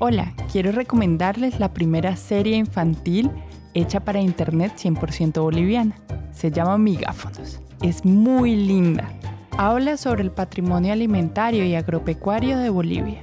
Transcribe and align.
Hola, 0.00 0.32
quiero 0.52 0.70
recomendarles 0.70 1.58
la 1.58 1.74
primera 1.74 2.14
serie 2.14 2.56
infantil 2.56 3.32
hecha 3.74 3.98
para 3.98 4.20
internet 4.20 4.74
100% 4.76 5.40
boliviana. 5.42 5.96
Se 6.30 6.52
llama 6.52 6.78
Migáfonos. 6.78 7.58
Es 7.82 8.04
muy 8.04 8.54
linda. 8.54 9.08
Habla 9.56 9.96
sobre 9.96 10.22
el 10.22 10.30
patrimonio 10.30 10.92
alimentario 10.92 11.64
y 11.64 11.74
agropecuario 11.74 12.58
de 12.58 12.70
Bolivia. 12.70 13.20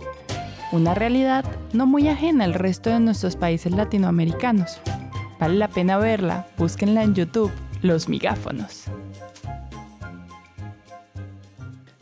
Una 0.73 0.93
realidad 0.93 1.45
no 1.71 1.85
muy 1.85 2.09
ajena 2.09 2.43
al 2.43 2.53
resto 2.53 2.89
de 2.89 2.99
nuestros 2.99 3.37
países 3.37 3.71
latinoamericanos. 3.71 4.81
Vale 5.39 5.55
la 5.55 5.69
pena 5.69 5.97
verla, 5.97 6.45
búsquenla 6.57 7.03
en 7.03 7.15
YouTube, 7.15 7.53
Los 7.83 8.09
Migáfonos. 8.09 8.83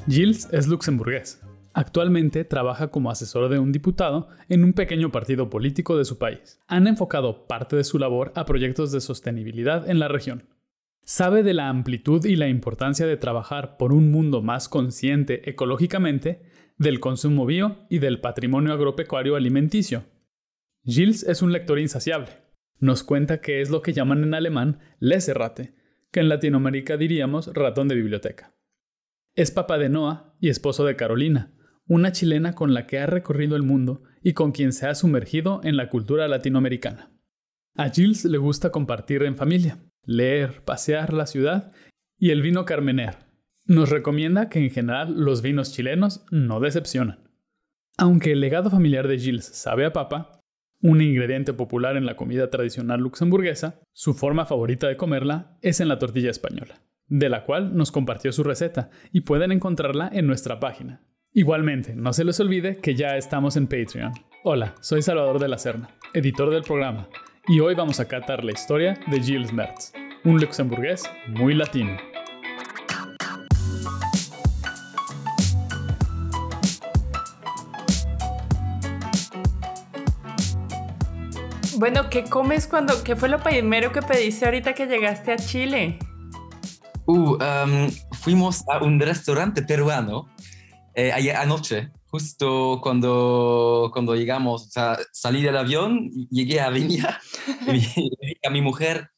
Gilles 0.07 0.49
es 0.51 0.65
luxemburgués. 0.65 1.42
Actualmente 1.73 2.45
trabaja 2.45 2.89
como 2.89 3.09
asesor 3.09 3.49
de 3.49 3.57
un 3.57 3.71
diputado 3.71 4.27
en 4.47 4.63
un 4.63 4.73
pequeño 4.73 5.11
partido 5.11 5.49
político 5.49 5.97
de 5.97 6.05
su 6.05 6.19
país. 6.19 6.59
Han 6.67 6.85
enfocado 6.85 7.47
parte 7.47 7.75
de 7.75 7.83
su 7.83 7.97
labor 7.97 8.31
a 8.35 8.45
proyectos 8.45 8.91
de 8.91 9.01
sostenibilidad 9.01 9.89
en 9.89 9.97
la 9.99 10.07
región. 10.07 10.43
Sabe 11.01 11.41
de 11.41 11.55
la 11.55 11.69
amplitud 11.69 12.23
y 12.25 12.35
la 12.35 12.47
importancia 12.47 13.07
de 13.07 13.17
trabajar 13.17 13.75
por 13.77 13.91
un 13.91 14.11
mundo 14.11 14.43
más 14.43 14.69
consciente 14.69 15.49
ecológicamente, 15.49 16.43
del 16.77 16.99
consumo 16.99 17.45
bio 17.45 17.77
y 17.89 17.99
del 17.99 18.21
patrimonio 18.21 18.73
agropecuario 18.73 19.35
alimenticio. 19.35 20.05
Gilles 20.85 21.23
es 21.23 21.41
un 21.41 21.51
lector 21.51 21.79
insaciable. 21.79 22.29
Nos 22.79 23.03
cuenta 23.03 23.41
que 23.41 23.61
es 23.61 23.69
lo 23.69 23.81
que 23.81 23.93
llaman 23.93 24.23
en 24.23 24.33
alemán 24.33 24.79
leserrate, 24.99 25.73
que 26.11 26.19
en 26.19 26.29
Latinoamérica 26.29 26.97
diríamos 26.97 27.53
ratón 27.53 27.87
de 27.87 27.95
biblioteca. 27.95 28.53
Es 29.35 29.49
papá 29.51 29.77
de 29.77 29.89
Noah 29.89 30.35
y 30.39 30.49
esposo 30.49 30.85
de 30.85 30.95
Carolina, 30.95 31.51
una 31.87 32.11
chilena 32.11 32.55
con 32.55 32.73
la 32.73 32.87
que 32.87 32.99
ha 32.99 33.05
recorrido 33.05 33.55
el 33.55 33.63
mundo 33.63 34.03
y 34.21 34.33
con 34.33 34.51
quien 34.51 34.71
se 34.71 34.87
ha 34.87 34.95
sumergido 34.95 35.61
en 35.63 35.77
la 35.77 35.89
cultura 35.89 36.27
latinoamericana. 36.27 37.11
A 37.75 37.89
Gilles 37.89 38.25
le 38.25 38.37
gusta 38.37 38.71
compartir 38.71 39.23
en 39.23 39.35
familia, 39.35 39.79
leer, 40.05 40.63
pasear 40.63 41.13
la 41.13 41.25
ciudad 41.25 41.71
y 42.17 42.29
el 42.29 42.41
vino 42.41 42.65
Carmener. 42.65 43.17
Nos 43.65 43.89
recomienda 43.89 44.49
que 44.49 44.59
en 44.59 44.69
general 44.69 45.19
los 45.19 45.41
vinos 45.41 45.73
chilenos 45.73 46.25
no 46.31 46.59
decepcionan. 46.59 47.29
Aunque 47.97 48.31
el 48.31 48.39
legado 48.39 48.69
familiar 48.69 49.07
de 49.07 49.19
Gilles 49.19 49.45
sabe 49.45 49.85
a 49.85 49.93
papa, 49.93 50.39
un 50.81 51.01
ingrediente 51.01 51.53
popular 51.53 51.95
en 51.95 52.05
la 52.05 52.15
comida 52.15 52.49
tradicional 52.49 52.99
luxemburguesa, 52.99 53.81
su 53.93 54.13
forma 54.13 54.45
favorita 54.45 54.87
de 54.87 54.97
comerla 54.97 55.57
es 55.61 55.79
en 55.79 55.87
la 55.87 55.99
tortilla 55.99 56.29
española, 56.29 56.81
de 57.07 57.29
la 57.29 57.43
cual 57.43 57.75
nos 57.75 57.91
compartió 57.91 58.31
su 58.31 58.43
receta 58.43 58.89
y 59.11 59.21
pueden 59.21 59.51
encontrarla 59.51 60.09
en 60.11 60.27
nuestra 60.27 60.59
página 60.59 61.01
Igualmente, 61.35 61.95
no 61.95 62.13
se 62.13 62.23
les 62.23 62.39
olvide 62.39 62.77
que 62.77 62.93
ya 62.93 63.17
estamos 63.17 63.57
en 63.57 63.65
Patreon. 63.65 64.13
Hola, 64.43 64.75
soy 64.81 65.01
Salvador 65.01 65.39
de 65.39 65.47
la 65.47 65.57
Serna, 65.57 65.89
editor 66.13 66.51
del 66.51 66.61
programa, 66.61 67.07
y 67.47 67.59
hoy 67.59 67.73
vamos 67.73 67.99
a 67.99 68.07
catar 68.07 68.43
la 68.43 68.51
historia 68.51 68.99
de 69.07 69.19
Gilles 69.19 69.51
Mertz, 69.51 69.93
un 70.25 70.39
luxemburgués 70.39 71.09
muy 71.29 71.55
latino. 71.55 71.97
Bueno, 81.79 82.11
¿qué 82.11 82.25
comes 82.25 82.67
cuando, 82.67 83.03
qué 83.03 83.15
fue 83.15 83.27
lo 83.27 83.39
primero 83.39 83.91
que 83.91 84.03
pediste 84.03 84.45
ahorita 84.45 84.75
que 84.75 84.85
llegaste 84.85 85.31
a 85.31 85.37
Chile? 85.37 85.97
Uh, 87.07 87.37
um, 87.43 87.89
fuimos 88.21 88.63
a 88.69 88.83
un 88.83 88.99
restaurante 88.99 89.63
peruano 89.63 90.32
eh, 90.95 91.11
ayer 91.11 91.35
anoche, 91.35 91.91
justo 92.05 92.79
cuando, 92.81 93.89
cuando 93.91 94.15
llegamos, 94.15 94.67
o 94.67 94.69
sea, 94.69 94.97
salí 95.11 95.41
del 95.41 95.57
avión, 95.57 96.09
llegué 96.29 96.61
a 96.61 96.69
Viña 96.69 97.19
y 97.67 97.71
dije 97.71 98.11
a 98.45 98.49
mi 98.49 98.61
mujer, 98.61 99.09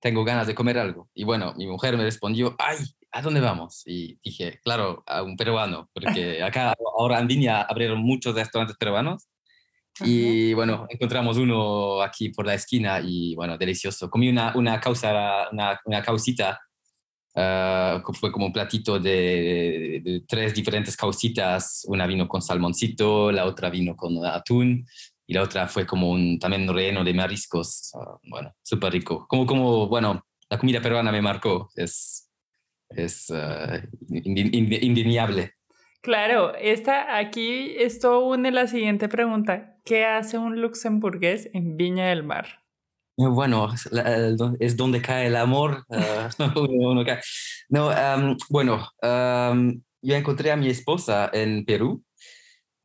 tengo 0.00 0.24
ganas 0.24 0.46
de 0.46 0.54
comer 0.54 0.78
algo. 0.78 1.08
Y 1.14 1.24
bueno, 1.24 1.54
mi 1.56 1.66
mujer 1.66 1.96
me 1.96 2.04
respondió, 2.04 2.56
ay, 2.58 2.78
¿a 3.12 3.22
dónde 3.22 3.40
vamos? 3.40 3.82
Y 3.86 4.18
dije, 4.24 4.60
claro, 4.62 5.04
a 5.06 5.22
un 5.22 5.36
peruano, 5.36 5.88
porque 5.94 6.42
acá 6.42 6.74
ahora 6.98 7.20
en 7.20 7.28
Viña 7.28 7.62
abrieron 7.62 8.00
muchos 8.00 8.34
restaurantes 8.34 8.76
peruanos. 8.76 9.28
Y 10.00 10.52
bueno, 10.54 10.86
encontramos 10.88 11.36
uno 11.36 12.02
aquí 12.02 12.30
por 12.30 12.44
la 12.44 12.54
esquina 12.54 13.00
y 13.00 13.36
bueno, 13.36 13.56
delicioso. 13.56 14.10
Comí 14.10 14.28
una, 14.28 14.52
una, 14.56 14.80
causa, 14.80 15.48
una, 15.52 15.80
una 15.84 16.02
causita 16.02 16.60
Uh, 17.36 18.00
fue 18.12 18.30
como 18.30 18.46
un 18.46 18.52
platito 18.52 19.00
de, 19.00 20.22
tres 20.28 20.54
diferentes 20.54 20.96
causitas. 20.96 21.84
Una 21.88 22.06
vino 22.06 22.28
con 22.28 22.40
salmoncito, 22.40 23.32
la 23.32 23.44
otra 23.44 23.70
vino 23.70 23.96
con 23.96 24.24
atún 24.24 24.86
y 25.26 25.34
la 25.34 25.42
otra 25.42 25.66
fue 25.66 25.86
como 25.86 26.10
un 26.10 26.38
también 26.38 26.68
relleno 26.68 27.02
de 27.02 27.14
mariscos. 27.14 27.92
Ah, 27.94 28.18
bueno, 28.22 28.54
súper 28.62 28.92
rico. 28.92 29.26
Como, 29.28 29.46
como, 29.46 29.88
bueno, 29.88 30.24
la 30.48 30.58
comida 30.58 30.80
peruana 30.80 31.10
me 31.10 31.22
marcó. 31.22 31.70
Es, 31.74 32.30
es 32.88 33.30
uh, 33.30 33.80
indeniable. 34.10 35.54
Claro, 36.02 36.54
esta, 36.54 37.16
aquí 37.16 37.74
esto 37.78 38.20
une 38.20 38.52
la 38.52 38.66
siguiente 38.66 39.08
pregunta. 39.08 39.78
¿Qué 39.84 40.04
hace 40.04 40.38
un 40.38 40.60
luxemburgués 40.60 41.48
en 41.54 41.76
Viña 41.76 42.08
del 42.08 42.22
Mar? 42.22 42.63
Bueno, 43.16 43.68
es 44.58 44.76
donde 44.76 45.00
cae 45.00 45.26
el 45.28 45.36
amor. 45.36 45.84
Ah, 45.90 46.28
no, 47.70 48.36
bueno, 48.50 48.88
yo 50.02 50.14
encontré 50.14 50.50
a 50.50 50.56
mi 50.56 50.68
esposa 50.68 51.30
en 51.32 51.64
Perú. 51.64 52.02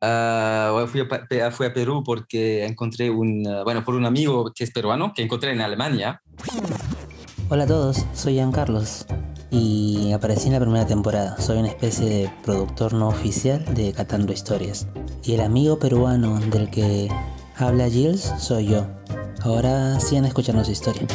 Uh, 0.02 0.86
fui, 0.86 1.02
a, 1.02 1.50
fui, 1.50 1.66
a, 1.66 1.74
Perú 1.74 2.02
porque 2.02 2.64
encontré 2.64 3.10
un, 3.10 3.46
ah, 3.46 3.64
bueno, 3.64 3.84
por 3.84 3.94
un 3.94 4.06
amigo 4.06 4.50
que 4.54 4.64
es 4.64 4.70
peruano, 4.70 5.12
que 5.14 5.22
encontré 5.22 5.52
en 5.52 5.60
Alemania. 5.60 6.22
Hola 7.50 7.64
a 7.64 7.66
todos, 7.66 8.06
soy 8.14 8.36
Ian 8.36 8.50
Carlos 8.50 9.06
y 9.50 10.12
aparecí 10.12 10.46
en 10.46 10.54
la 10.54 10.60
primera 10.60 10.86
temporada. 10.86 11.36
Soy 11.38 11.58
una 11.58 11.68
especie 11.68 12.06
de 12.06 12.32
productor 12.42 12.94
no 12.94 13.08
oficial 13.08 13.62
de 13.74 13.92
Catando 13.92 14.32
Historias. 14.32 14.86
Y 15.22 15.34
el 15.34 15.40
amigo 15.40 15.78
peruano 15.78 16.40
del 16.40 16.70
que 16.70 17.08
habla 17.56 17.90
Gilles 17.90 18.32
soy 18.38 18.68
yo. 18.68 18.86
Ahora 19.42 19.98
siguen 20.00 20.26
escuchando 20.26 20.62
su 20.64 20.70
historia. 20.70 21.06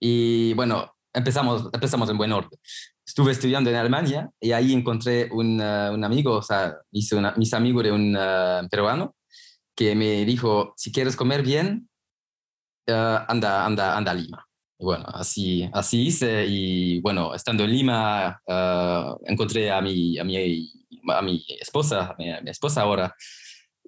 Y 0.00 0.54
bueno, 0.54 0.92
empezamos, 1.12 1.68
empezamos 1.72 2.08
en 2.10 2.16
buen 2.16 2.32
orden. 2.32 2.58
Estuve 3.04 3.32
estudiando 3.32 3.70
en 3.70 3.76
Alemania 3.76 4.30
y 4.40 4.52
ahí 4.52 4.72
encontré 4.72 5.28
un, 5.32 5.60
uh, 5.60 5.92
un 5.92 6.04
amigo, 6.04 6.36
o 6.36 6.42
sea, 6.42 6.76
mis 6.92 7.54
amigos 7.54 7.82
de 7.82 7.92
un 7.92 8.16
uh, 8.16 8.68
peruano 8.68 9.16
que 9.74 9.94
me 9.94 10.24
dijo, 10.24 10.74
si 10.76 10.92
quieres 10.92 11.16
comer 11.16 11.42
bien, 11.42 11.88
uh, 12.88 13.24
anda, 13.26 13.64
anda, 13.66 13.96
anda 13.96 14.12
a 14.12 14.14
Lima. 14.14 14.46
Y 14.78 14.84
bueno, 14.84 15.06
así, 15.08 15.68
así 15.72 16.06
hice 16.06 16.46
y 16.46 17.00
bueno, 17.00 17.34
estando 17.34 17.64
en 17.64 17.70
Lima, 17.70 18.40
encontré 19.24 19.70
a 19.70 19.80
mi, 19.80 20.18
a 20.18 20.24
mi, 20.24 20.70
a 21.08 21.22
mi 21.22 21.44
esposa, 21.60 22.14
mi 22.18 22.50
esposa 22.50 22.82
ahora. 22.82 23.14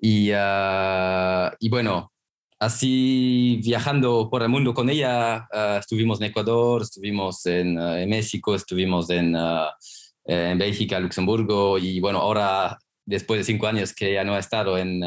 Y, 0.00 0.30
y 0.30 1.68
bueno, 1.68 2.10
así 2.58 3.60
viajando 3.64 4.28
por 4.30 4.42
el 4.42 4.48
mundo 4.48 4.74
con 4.74 4.90
ella, 4.90 5.46
ah, 5.52 5.78
estuvimos 5.80 6.20
en 6.20 6.26
Ecuador, 6.26 6.82
estuvimos 6.82 7.46
en, 7.46 7.78
ah, 7.78 8.04
México, 8.06 8.54
estuvimos 8.54 9.10
en, 9.10 9.36
uh, 9.36 9.68
en 10.24 10.58
Bélgica, 10.58 11.00
Luxemburgo 11.00 11.78
y 11.78 12.00
bueno, 12.00 12.18
ahora 12.20 12.78
después 13.04 13.40
de 13.40 13.44
cinco 13.44 13.66
años 13.66 13.94
que 13.94 14.12
ya 14.14 14.24
no 14.24 14.34
ha 14.34 14.38
estado 14.38 14.76
en, 14.76 15.02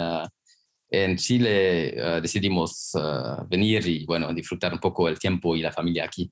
en 0.89 1.17
Chile, 1.17 2.19
decidimos 2.22 2.94
venir 3.47 3.85
y 3.88 4.06
bueno, 4.06 4.33
disfrutar 4.33 4.73
un 4.73 4.79
poco 4.79 5.07
el 5.07 5.19
tiempo 5.19 5.56
y 5.56 5.62
la 5.62 5.72
familia 5.72 6.06
aquí. 6.06 6.31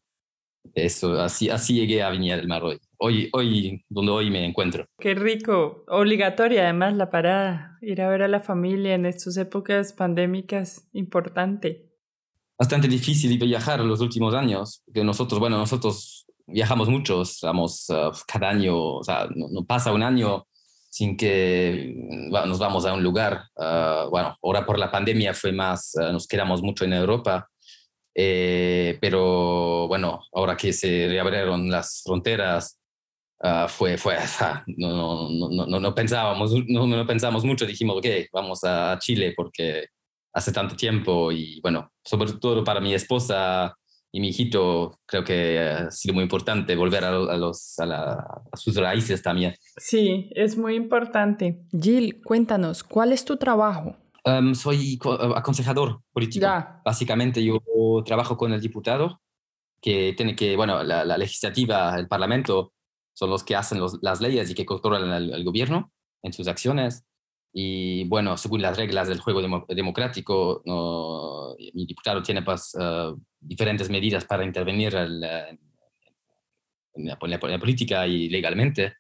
Eso, 0.74 1.19
así, 1.22 1.50
así 1.50 1.74
llegué 1.74 2.03
a 2.03 2.09
Viña 2.09 2.38
del 2.38 2.47
Mar 2.47 2.63
hoy. 2.63 2.80
Hoy, 2.97 3.30
hoy, 3.34 3.84
donde 3.90 4.12
hoy 4.12 4.30
me 4.30 4.46
encuentro. 4.46 4.85
Qué 5.00 5.16
rico. 5.16 5.84
Obligatoria 5.88 6.63
además 6.63 6.96
la 6.96 7.09
parada. 7.09 7.78
Ir 7.81 8.02
a 8.02 8.09
ver 8.09 8.24
a 8.24 8.28
la 8.28 8.40
familia 8.40 8.96
en 8.96 9.06
estas 9.06 9.38
épocas 9.38 9.94
pandémicas, 9.94 10.88
importante. 10.94 11.89
Bastante 12.57 12.88
difícil 12.88 13.38
viajar 13.38 13.80
los 13.81 14.01
últimos 14.01 14.33
años. 14.33 14.83
Que 14.94 15.04
nosotros, 15.04 15.39
bueno, 15.39 15.57
nosotros 15.57 16.25
viajamos 16.45 16.89
mucho, 16.89 17.24
vamos 17.44 17.89
uh, 17.89 18.12
cada 18.27 18.50
año, 18.50 18.75
o 18.75 19.04
sea, 19.04 19.27
no, 19.33 19.63
pasa 19.65 19.94
un 19.94 20.04
año 20.04 20.45
sin 20.89 21.15
que 21.15 21.95
nos 22.30 22.60
vamos 22.60 22.86
a 22.86 22.94
un 22.94 23.04
lugar. 23.04 23.44
Uh, 23.56 24.10
bueno, 24.10 24.36
ahora 24.44 24.65
por 24.65 24.77
la 24.77 24.92
pandemia 24.92 25.33
fue 25.33 25.51
más, 25.51 25.94
uh, 25.95 26.12
nos 26.12 26.27
quedamos 26.27 26.62
mucho 26.62 26.83
en 26.83 26.94
Europa 26.94 27.48
eh, 28.16 28.98
pero 29.02 29.88
bueno, 29.88 30.22
ahora 30.34 30.58
que 30.58 30.74
se 30.74 31.08
reabrieron 31.08 31.70
las 31.70 32.02
fronteras, 32.04 32.80
uh, 33.44 33.68
fue, 33.68 33.98
fue, 33.98 34.18
no, 34.78 35.30
no, 35.30 35.66
no, 35.68 35.80
no, 35.80 35.96
pensábamos, 35.96 36.54
no, 36.68 36.88
no 36.88 37.08
pensamos 37.08 37.46
mucho, 37.46 37.66
dijimos, 37.66 37.98
ok, 37.98 38.06
vamos 38.34 38.64
a 38.64 38.98
Chile 39.00 39.34
porque 39.36 39.86
hace 40.34 40.52
tanto 40.52 40.76
tiempo 40.76 41.32
y 41.32 41.60
bueno, 41.62 41.92
sobre 42.04 42.34
todo 42.34 42.64
para 42.64 42.80
mi 42.80 42.94
esposa 42.94 43.76
y 44.12 44.20
mi 44.20 44.30
hijito, 44.30 45.00
creo 45.06 45.24
que 45.24 45.60
ha 45.60 45.92
sido 45.92 46.16
muy 46.16 46.24
importante 46.24 46.76
volver 46.76 47.04
a, 47.06 47.12
los, 47.12 47.78
a, 47.80 48.44
a 48.52 48.58
sus 48.58 48.76
raíces 48.76 49.22
también. 49.22 49.54
Sí, 49.78 50.30
es 50.32 50.58
muy 50.58 50.76
importante. 50.76 51.62
Jill, 51.72 52.22
cuéntanos, 52.24 52.84
¿cuál 52.84 53.14
es 53.14 53.24
tu 53.24 53.38
trabajo? 53.38 53.96
Um, 54.25 54.54
soy 54.54 55.00
aconsejador 55.36 56.01
político. 56.12 56.48
Básicamente 56.83 57.44
yo 57.44 57.60
trabajo 58.06 58.38
con 58.38 58.54
el 58.54 58.62
diputado 58.62 59.21
que 59.81 60.13
tiene 60.16 60.36
que, 60.36 60.56
bueno, 60.56 60.83
la, 60.83 61.18
legislativa, 61.18 61.98
el 61.98 62.07
parlamento 62.07 62.74
son 63.13 63.30
los 63.30 63.44
que 63.44 63.56
hacen 63.56 63.80
las 64.01 64.21
leyes 64.21 64.50
y 64.50 64.56
que 64.56 64.66
controlan 64.66 65.12
al, 65.12 65.44
gobierno 65.44 65.92
en 66.21 66.33
sus 66.33 66.48
acciones. 66.48 67.06
Y 67.51 68.04
bueno, 68.07 68.38
según 68.38 68.62
las 68.62 68.77
reglas 68.77 69.07
del 69.07 69.21
juego 69.21 69.66
democrático, 69.68 70.62
mi 71.74 71.86
diputado 71.86 72.22
tiene 72.22 72.42
pues, 72.42 72.75
uh, 72.75 73.19
diferentes 73.39 73.89
medidas 73.89 74.25
para 74.25 74.44
intervenir 74.44 74.95
en, 74.95 75.22
la, 76.95 77.18
política 77.60 78.06
y 78.06 78.30
legalmente. 78.30 78.99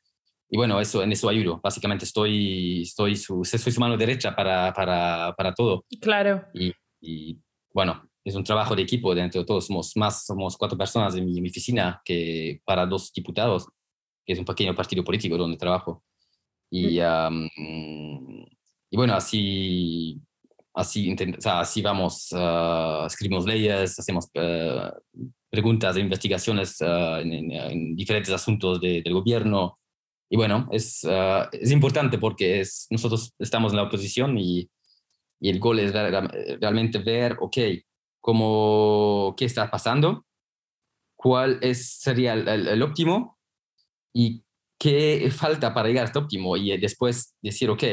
Y 0.49 0.57
bueno, 0.57 0.81
eso, 0.81 1.03
en 1.03 1.11
eso 1.11 1.29
ayudo. 1.29 1.59
Básicamente 1.61 2.05
estoy, 2.05 2.81
estoy 2.81 3.15
su, 3.15 3.43
soy 3.43 3.71
su 3.71 3.79
mano 3.79 3.95
derecha 3.95 4.35
para, 4.35 4.73
para, 4.73 5.33
para 5.37 5.53
todo. 5.53 5.85
Claro. 6.01 6.43
Y, 6.53 6.73
y, 7.01 7.37
bueno, 7.71 8.09
es 8.23 8.35
un 8.35 8.43
trabajo 8.43 8.75
de 8.75 8.81
equipo 8.81 9.13
dentro 9.13 9.41
de 9.41 9.45
todos. 9.45 9.67
Somos 9.67 9.95
más, 9.95 10.25
somos 10.25 10.57
cuatro 10.57 10.77
personas 10.77 11.15
en 11.15 11.25
mi, 11.25 11.39
oficina 11.49 12.01
que 12.03 12.61
para 12.65 12.87
dos 12.87 13.13
diputados, 13.13 13.67
que 14.25 14.33
es 14.33 14.39
un 14.39 14.45
pequeño 14.45 14.73
partido 14.75 15.03
político 15.03 15.37
donde 15.37 15.57
trabajo. 15.57 16.03
Y, 16.71 16.99
mm. 16.99 18.45
y 18.89 18.97
bueno, 18.97 19.13
así, 19.13 20.19
así, 20.73 21.13
o 21.13 21.41
sea, 21.41 21.59
así 21.59 21.83
vamos, 21.83 22.31
uh, 22.31 23.05
escribimos 23.05 23.45
leyes, 23.45 23.99
hacemos 23.99 24.25
uh, 24.35 25.21
preguntas 25.49 25.95
e 25.95 25.99
investigaciones 25.99 26.81
uh, 26.81 27.17
en, 27.19 27.51
en, 27.51 27.95
diferentes 27.95 28.33
asuntos 28.33 28.81
de, 28.81 29.01
del 29.03 29.13
gobierno 29.13 29.78
y 30.29 30.37
bueno, 30.37 30.69
es, 30.71 31.03
ah, 31.05 31.49
es 31.51 31.71
importante 31.71 32.17
porque 32.19 32.61
es, 32.61 32.87
nosotros 32.89 33.33
estamos 33.39 33.71
en 33.71 33.77
la 33.77 33.83
oposición 33.83 34.37
y, 34.37 34.69
y 35.39 35.49
el 35.49 35.59
gol 35.59 35.79
es 35.79 35.91
realmente 35.91 36.99
ver, 36.99 37.37
ok, 37.39 37.57
cómo, 38.21 39.33
qué 39.37 39.45
está 39.45 39.71
pasando, 39.71 40.25
cuál 41.15 41.57
es, 41.61 41.99
sería 41.99 42.33
el, 42.33 42.47
el, 42.67 42.81
óptimo 42.83 43.39
y 44.13 44.43
qué 44.77 45.31
falta 45.35 45.73
para 45.73 45.87
llegar 45.87 46.03
a 46.03 46.07
este 46.07 46.19
óptimo 46.19 46.55
y 46.55 46.77
después 46.77 47.35
decir, 47.41 47.69
ok, 47.69 47.83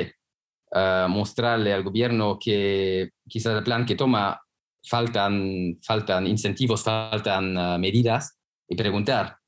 uh, 0.72 1.08
mostrarle 1.08 1.72
al 1.72 1.84
gobierno 1.84 2.38
que 2.38 3.10
quizás 3.28 3.56
el 3.56 3.64
plan 3.64 3.86
que 3.86 3.96
toma 3.96 4.40
faltan, 4.86 5.76
faltan 5.82 6.26
incentivos, 6.26 6.82
faltan 6.82 7.56
uh, 7.56 7.78
medidas 7.78 8.38
y 8.68 8.76
preguntar, 8.76 9.38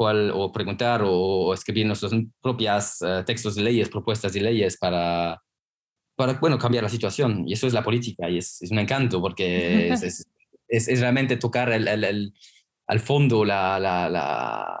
o 0.00 0.50
preguntar 0.52 1.02
o, 1.04 1.52
escribir 1.52 1.86
nuestros 1.86 2.12
propios 2.40 3.02
eh, 3.02 3.22
textos 3.26 3.54
de 3.54 3.62
leyes, 3.62 3.88
propuestas 3.88 4.32
de 4.32 4.40
leyes 4.40 4.78
para, 4.78 5.40
para, 6.16 6.34
bueno, 6.34 6.58
cambiar 6.58 6.84
la 6.84 6.88
situación. 6.88 7.46
Y 7.46 7.52
eso 7.52 7.66
es 7.66 7.72
la 7.72 7.82
política 7.82 8.28
y 8.30 8.38
es, 8.38 8.62
es 8.62 8.70
un 8.70 8.78
encanto 8.78 9.20
porque 9.20 9.88
es, 9.88 10.02
es, 10.02 10.88
es, 10.88 11.00
realmente 11.00 11.36
tocar 11.36 11.70
el, 11.72 11.86
el, 11.86 12.32
al 12.86 13.00
fondo 13.00 13.44
la, 13.44 13.78
la, 13.78 14.08
la 14.08 14.78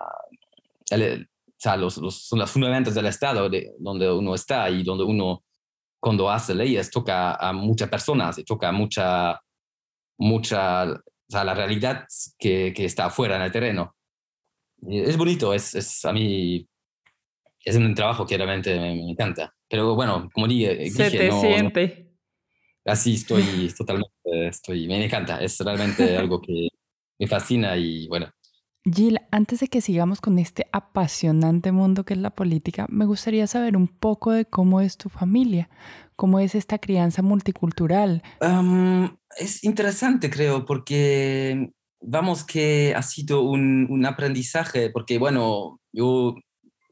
o 0.90 1.62
sea, 1.62 1.76
los, 1.76 1.98
los, 1.98 2.14
son 2.14 2.38
los 2.38 2.50
fundamentos 2.50 2.94
del 2.94 3.06
Estado 3.06 3.48
de, 3.50 3.74
donde 3.78 4.10
uno 4.10 4.34
está 4.34 4.70
y 4.70 4.82
donde 4.82 5.04
uno, 5.04 5.44
cuando 6.00 6.30
hace 6.30 6.54
leyes, 6.54 6.90
toca 6.90 7.34
a 7.34 7.52
muchas 7.52 7.90
personas 7.90 8.38
y 8.38 8.44
toca 8.44 8.72
mucha, 8.72 9.38
mucha, 10.18 10.84
o 10.84 11.02
sea, 11.28 11.44
la 11.44 11.54
realidad 11.54 12.06
que, 12.38 12.72
que 12.74 12.86
está 12.86 13.06
afuera 13.06 13.36
en 13.36 13.42
el 13.42 13.52
terreno 13.52 13.94
es 14.88 15.16
bonito, 15.16 15.52
es, 15.54 15.74
es, 15.74 16.04
a 16.04 16.12
mí 16.12 16.66
es 17.64 17.76
un 17.76 17.94
trabajo 17.94 18.26
que 18.26 18.36
realmente 18.36 18.78
me, 18.78 19.10
encanta. 19.10 19.54
Pero 19.68 19.94
bueno, 19.94 20.28
como 20.32 20.48
dije, 20.48 20.90
se 20.90 21.10
te 21.10 21.32
siente. 21.32 22.10
así 22.84 23.14
estoy 23.14 23.72
totalmente, 23.76 24.48
estoy, 24.48 24.86
me 24.86 25.04
encanta, 25.04 25.42
es 25.42 25.58
realmente 25.60 26.16
algo 26.16 26.40
que 26.40 26.68
me 27.18 27.26
fascina 27.26 27.76
y 27.76 28.08
bueno. 28.08 28.30
Jill, 28.84 29.18
antes 29.30 29.60
de 29.60 29.68
que 29.68 29.82
sigamos 29.82 30.22
con 30.22 30.38
este 30.38 30.66
apasionante 30.72 31.70
mundo 31.70 32.04
que 32.04 32.14
es 32.14 32.20
la 32.20 32.30
política, 32.30 32.86
me 32.88 33.04
gustaría 33.04 33.46
saber 33.46 33.76
un 33.76 33.88
poco 33.88 34.32
de 34.32 34.46
cómo 34.46 34.80
es 34.80 34.96
tu 34.96 35.10
familia, 35.10 35.68
cómo 36.16 36.40
es 36.40 36.54
esta 36.54 36.78
crianza 36.78 37.20
multicultural. 37.20 38.22
es 39.38 39.64
interesante, 39.64 40.30
creo, 40.30 40.64
porque 40.64 41.72
vamos 42.00 42.44
que 42.44 42.94
ha 42.96 43.02
sido 43.02 43.42
un, 43.42 43.86
un, 43.90 44.06
aprendizaje, 44.06 44.90
porque 44.90 45.18
bueno, 45.18 45.80
yo 45.92 46.34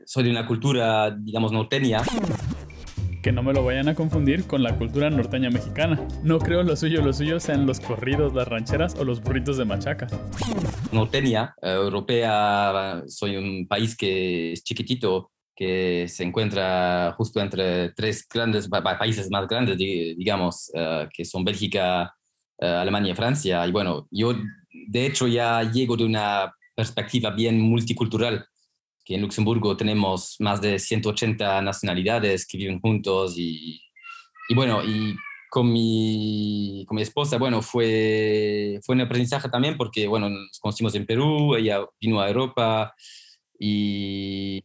soy 0.05 0.25
de 0.25 0.31
una 0.31 0.47
cultura, 0.47 1.11
digamos, 1.11 1.53
norteña. 1.53 2.03
Que 3.23 3.33
no 3.33 3.43
me 3.43 3.53
lo 3.53 3.65
vayan 3.65 3.89
a 3.89 3.95
confundir 3.95 4.47
con 4.47 4.63
la 4.63 4.77
cultura 4.77 5.11
norteña 5.11 5.51
mexicana. 5.51 6.01
No 6.23 6.39
creo 6.39 6.63
lo 6.63 6.77
suyo, 6.77 7.03
lo 7.03 7.13
suyo 7.13 7.41
sean 7.41 7.67
los 7.67 7.81
corridos, 7.81 8.33
las 8.33 8.47
rancheras 8.47 8.95
o 8.95 9.05
los 9.05 9.21
burritos 9.21 9.57
de 9.59 9.65
machaca. 9.65 10.07
Norteña, 10.93 11.55
eh, 11.61 11.73
europea, 11.73 13.03
soy 13.07 13.37
un 13.37 13.67
país 13.67 13.97
que 13.97 14.53
es 14.53 14.63
chiquitito, 14.63 15.33
que 15.55 16.07
se 16.09 16.23
encuentra 16.23 17.13
justo 17.19 17.41
entre 17.41 17.91
tres 17.91 18.27
grandes 18.33 18.69
países 18.69 19.29
más 19.31 19.49
grandes, 19.49 19.77
digamos, 19.77 20.71
eh, 20.73 21.09
que 21.13 21.25
son 21.25 21.45
Bélgica, 21.45 22.15
eh, 22.61 22.67
Alemania 22.67 23.13
y 23.13 23.17
Francia. 23.17 23.67
Y 23.67 23.73
bueno, 23.73 24.07
yo 24.11 24.35
de 24.73 25.07
hecho 25.07 25.27
ya 25.27 25.63
llego 25.63 25.97
de 25.97 26.05
una 26.05 26.55
perspectiva 26.75 27.31
bien 27.31 27.61
multicultural, 27.61 28.47
que 29.05 29.15
en 29.15 29.23
Luxemburgo 29.23 29.77
tenemos 29.77 30.37
más 30.39 30.61
de 30.61 30.79
180 30.79 31.63
nacionalidades 31.63 32.47
que 32.47 32.59
viven 32.59 32.81
juntos 32.81 33.35
y, 33.37 33.81
bueno, 34.55 34.85
y 34.85 35.17
con 35.51 35.73
mi, 35.73 36.85
con 36.87 36.97
mi 36.97 37.03
esposa, 37.03 37.39
bueno, 37.39 37.63
fue, 37.63 38.79
fue 38.85 38.95
un 38.95 39.01
aprendizaje 39.01 39.49
también 39.49 39.77
porque, 39.77 40.07
bueno, 40.07 40.29
nos 40.29 40.59
conocimos 40.61 40.95
en 40.95 41.07
Perú, 41.07 41.57
ella 41.57 41.85
vino 42.01 42.21
a 42.21 42.29
Europa 42.29 42.95
y, 43.59 44.63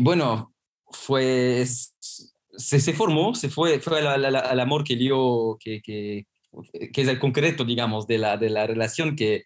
bueno, 0.00 0.54
fue, 0.90 1.64
se, 1.66 2.80
se, 2.80 2.92
formó, 2.94 3.34
se 3.34 3.48
fue, 3.48 3.80
fue 3.80 4.00
al 4.00 4.60
amor 4.60 4.82
que 4.82 4.96
dio, 4.96 5.56
que, 5.60 6.26
que 6.72 7.00
es 7.00 7.08
el 7.08 7.18
concreto, 7.18 7.64
digamos, 7.64 8.06
de 8.06 8.18
la, 8.18 8.36
de 8.36 8.50
la 8.50 8.66
relación 8.66 9.16
que, 9.16 9.44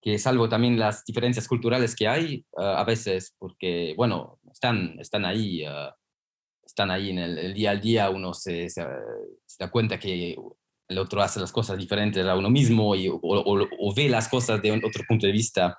que 0.00 0.18
salvo 0.18 0.48
también 0.48 0.78
las 0.78 1.04
diferencias 1.04 1.48
culturales 1.48 1.96
que 1.96 2.06
hay 2.06 2.44
ah, 2.56 2.80
a 2.80 2.84
veces, 2.84 3.34
porque, 3.38 3.94
bueno, 3.96 4.38
están, 4.52 4.96
están 5.00 5.24
ahí, 5.24 5.64
ah, 5.64 5.94
están 6.64 6.90
ahí 6.90 7.10
en 7.10 7.18
el, 7.18 7.54
día 7.54 7.72
al 7.72 7.80
día, 7.80 8.10
uno 8.10 8.32
se, 8.34 8.68
se, 8.68 8.86
da 9.58 9.70
cuenta 9.70 9.98
que 9.98 10.36
el 10.88 10.98
otro 10.98 11.22
hace 11.22 11.40
las 11.40 11.50
cosas 11.50 11.76
diferentes 11.76 12.24
a 12.24 12.36
uno 12.36 12.50
mismo 12.50 12.94
y, 12.94 13.08
o, 13.10 13.94
ve 13.96 14.08
las 14.08 14.28
cosas 14.28 14.62
de 14.62 14.72
otro 14.72 15.02
punto 15.08 15.26
de 15.26 15.32
vista. 15.32 15.76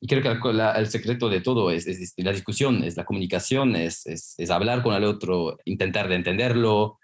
Y 0.00 0.06
creo 0.06 0.22
que 0.22 0.50
el 0.76 0.86
secreto 0.88 1.28
de 1.28 1.40
todo 1.40 1.70
es, 1.70 1.86
es, 1.86 2.14
la 2.18 2.32
discusión, 2.32 2.84
es 2.84 2.96
la 2.96 3.04
comunicación, 3.04 3.74
es, 3.74 4.06
es, 4.06 4.50
hablar 4.50 4.82
con 4.82 4.94
el 4.94 5.04
otro, 5.04 5.58
intentar 5.64 6.08
de 6.08 6.16
entenderlo, 6.16 6.98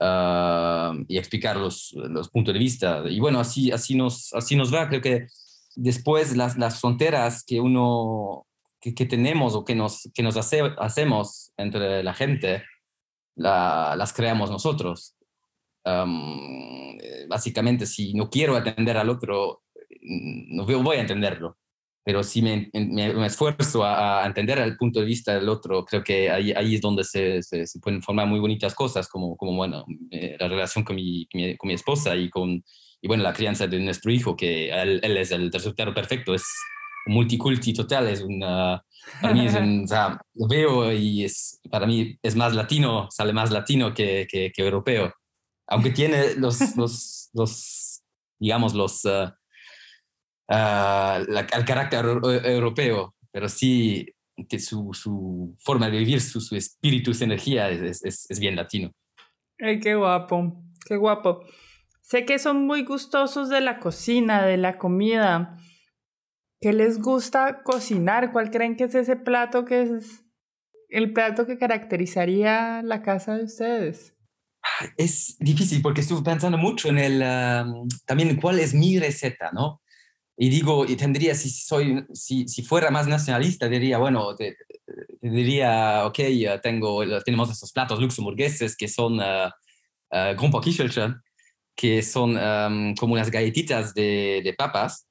Ah, 0.00 0.94
y 1.08 1.18
explicar 1.18 1.56
los, 1.56 1.92
los, 1.94 2.28
puntos 2.28 2.54
de 2.54 2.60
vista. 2.60 3.02
Y 3.08 3.18
bueno, 3.18 3.40
así, 3.40 3.72
así, 3.72 3.96
nos, 3.96 4.32
así 4.32 4.54
nos 4.54 4.72
va. 4.72 4.88
Creo 4.88 5.00
que 5.00 5.26
después 5.74 6.36
las, 6.36 6.56
las 6.56 6.80
fronteras 6.80 7.44
que 7.44 7.60
uno 7.60 8.46
que, 8.80 8.94
que, 8.94 9.06
tenemos 9.06 9.54
o 9.54 9.64
que 9.64 9.74
nos, 9.74 10.08
que 10.14 10.22
nos 10.22 10.36
hace, 10.36 10.62
hacemos 10.78 11.52
entre 11.56 12.02
la 12.04 12.14
gente, 12.14 12.64
la, 13.34 13.96
las 13.96 14.12
creamos 14.12 14.50
nosotros. 14.50 15.16
básicamente, 17.28 17.86
si 17.86 18.14
no 18.14 18.30
quiero 18.30 18.56
atender 18.56 18.96
al 18.96 19.10
otro, 19.10 19.62
no 20.02 20.64
voy 20.64 20.96
a 20.96 21.00
entenderlo 21.00 21.56
pero 22.08 22.22
si 22.22 22.40
me, 22.40 22.70
me, 22.72 23.26
esfuerzo 23.26 23.84
a, 23.84 24.24
entender 24.24 24.58
el 24.60 24.78
punto 24.78 24.98
de 24.98 25.04
vista 25.04 25.34
del 25.34 25.46
otro, 25.46 25.84
creo 25.84 26.02
que 26.02 26.30
ahí, 26.30 26.52
ahí 26.52 26.76
es 26.76 26.80
donde 26.80 27.04
se, 27.04 27.42
se, 27.42 27.66
pueden 27.82 28.00
formar 28.00 28.26
muy 28.26 28.40
bonitas 28.40 28.74
cosas, 28.74 29.06
como, 29.08 29.36
como 29.36 29.54
bueno, 29.54 29.84
eh, 30.10 30.34
la 30.40 30.48
relación 30.48 30.84
con 30.84 30.96
mi, 30.96 31.28
con 31.58 31.68
mi, 31.68 31.74
esposa 31.74 32.16
y 32.16 32.30
con, 32.30 32.64
y 33.02 33.08
bueno, 33.08 33.22
la 33.22 33.34
crianza 33.34 33.66
de 33.66 33.78
nuestro 33.80 34.10
hijo, 34.10 34.34
que 34.34 34.70
él, 34.70 35.00
él 35.02 35.18
es 35.18 35.32
el 35.32 35.52
resultado 35.52 35.92
perfecto, 35.92 36.32
es 36.32 36.44
multiculti 37.08 37.74
total, 37.74 38.08
es 38.08 38.22
una, 38.22 38.82
para 39.20 39.34
mí 39.34 39.44
es 39.44 39.54
un, 39.54 39.84
o 39.84 39.86
sea, 39.86 40.18
lo 40.32 40.48
veo 40.48 40.90
y 40.90 41.24
es, 41.24 41.60
para 41.70 41.86
mí 41.86 42.18
es 42.22 42.34
más 42.34 42.54
latino, 42.54 43.08
sale 43.10 43.34
más 43.34 43.50
latino 43.50 43.92
que, 43.92 44.26
que, 44.30 44.50
europeo, 44.56 45.12
aunque 45.66 45.90
tiene 45.90 46.36
los, 46.36 46.74
los, 46.74 47.28
los 47.34 48.02
digamos, 48.38 48.72
los... 48.72 49.04
Uh, 49.04 49.28
al 50.48 51.64
carácter 51.66 52.04
europeo, 52.44 53.14
pero 53.30 53.48
sí 53.48 54.06
que 54.48 54.58
su, 54.58 54.92
su 54.94 55.56
forma 55.58 55.90
de 55.90 55.98
vivir, 55.98 56.20
su, 56.20 56.40
su 56.40 56.56
espíritu, 56.56 57.12
su 57.12 57.24
energía 57.24 57.70
es, 57.70 58.02
es, 58.04 58.26
es, 58.30 58.38
bien 58.38 58.56
latino. 58.56 58.92
Ay, 59.58 59.80
qué 59.80 59.94
guapo, 59.94 60.62
qué 60.86 60.96
guapo. 60.96 61.40
Sé 62.02 62.24
que 62.24 62.38
son 62.38 62.66
muy 62.66 62.84
gustosos 62.84 63.48
de 63.48 63.60
la 63.60 63.80
cocina, 63.80 64.44
de 64.46 64.56
la 64.56 64.78
comida. 64.78 65.56
¿Qué 66.60 66.72
les 66.72 67.00
gusta 67.00 67.62
cocinar? 67.62 68.32
¿Cuál 68.32 68.50
creen 68.50 68.76
que 68.76 68.84
es 68.84 68.94
ese 68.94 69.16
plato 69.16 69.64
que 69.64 69.82
es 69.82 70.24
el 70.88 71.12
plato 71.12 71.46
que 71.46 71.58
caracterizaría 71.58 72.82
la 72.82 73.02
casa 73.02 73.36
de 73.36 73.44
ustedes? 73.44 74.14
Es 74.96 75.36
difícil 75.38 75.82
porque 75.82 76.00
estuve 76.00 76.22
pensando 76.22 76.58
mucho 76.58 76.88
en 76.88 76.98
el, 76.98 77.18
también 78.06 78.36
cuál 78.40 78.58
es 78.60 78.74
mi 78.74 78.98
receta, 78.98 79.50
¿no? 79.52 79.82
Y 80.40 80.50
digo, 80.50 80.86
y 80.86 80.94
tendría, 80.94 81.34
si, 81.34 81.50
soy, 81.50 82.06
si, 82.14 82.46
si 82.46 82.62
fuera 82.62 82.92
más 82.92 83.08
nacionalista, 83.08 83.68
diría, 83.68 83.98
bueno, 83.98 84.36
te, 84.36 84.56
diría, 85.20 86.06
ok, 86.06 86.18
tengo, 86.62 87.02
tenemos 87.24 87.50
estos 87.50 87.72
platos 87.72 88.00
luxemburgueses 88.00 88.76
que 88.76 88.86
son 88.86 89.18
uh, 89.18 89.48
uh, 90.12 90.70
que 91.74 92.02
son 92.02 92.36
um, 92.36 92.94
como 92.94 93.14
unas 93.14 93.32
galletitas 93.32 93.92
de, 93.94 94.40
de 94.44 94.54
papas, 94.54 95.08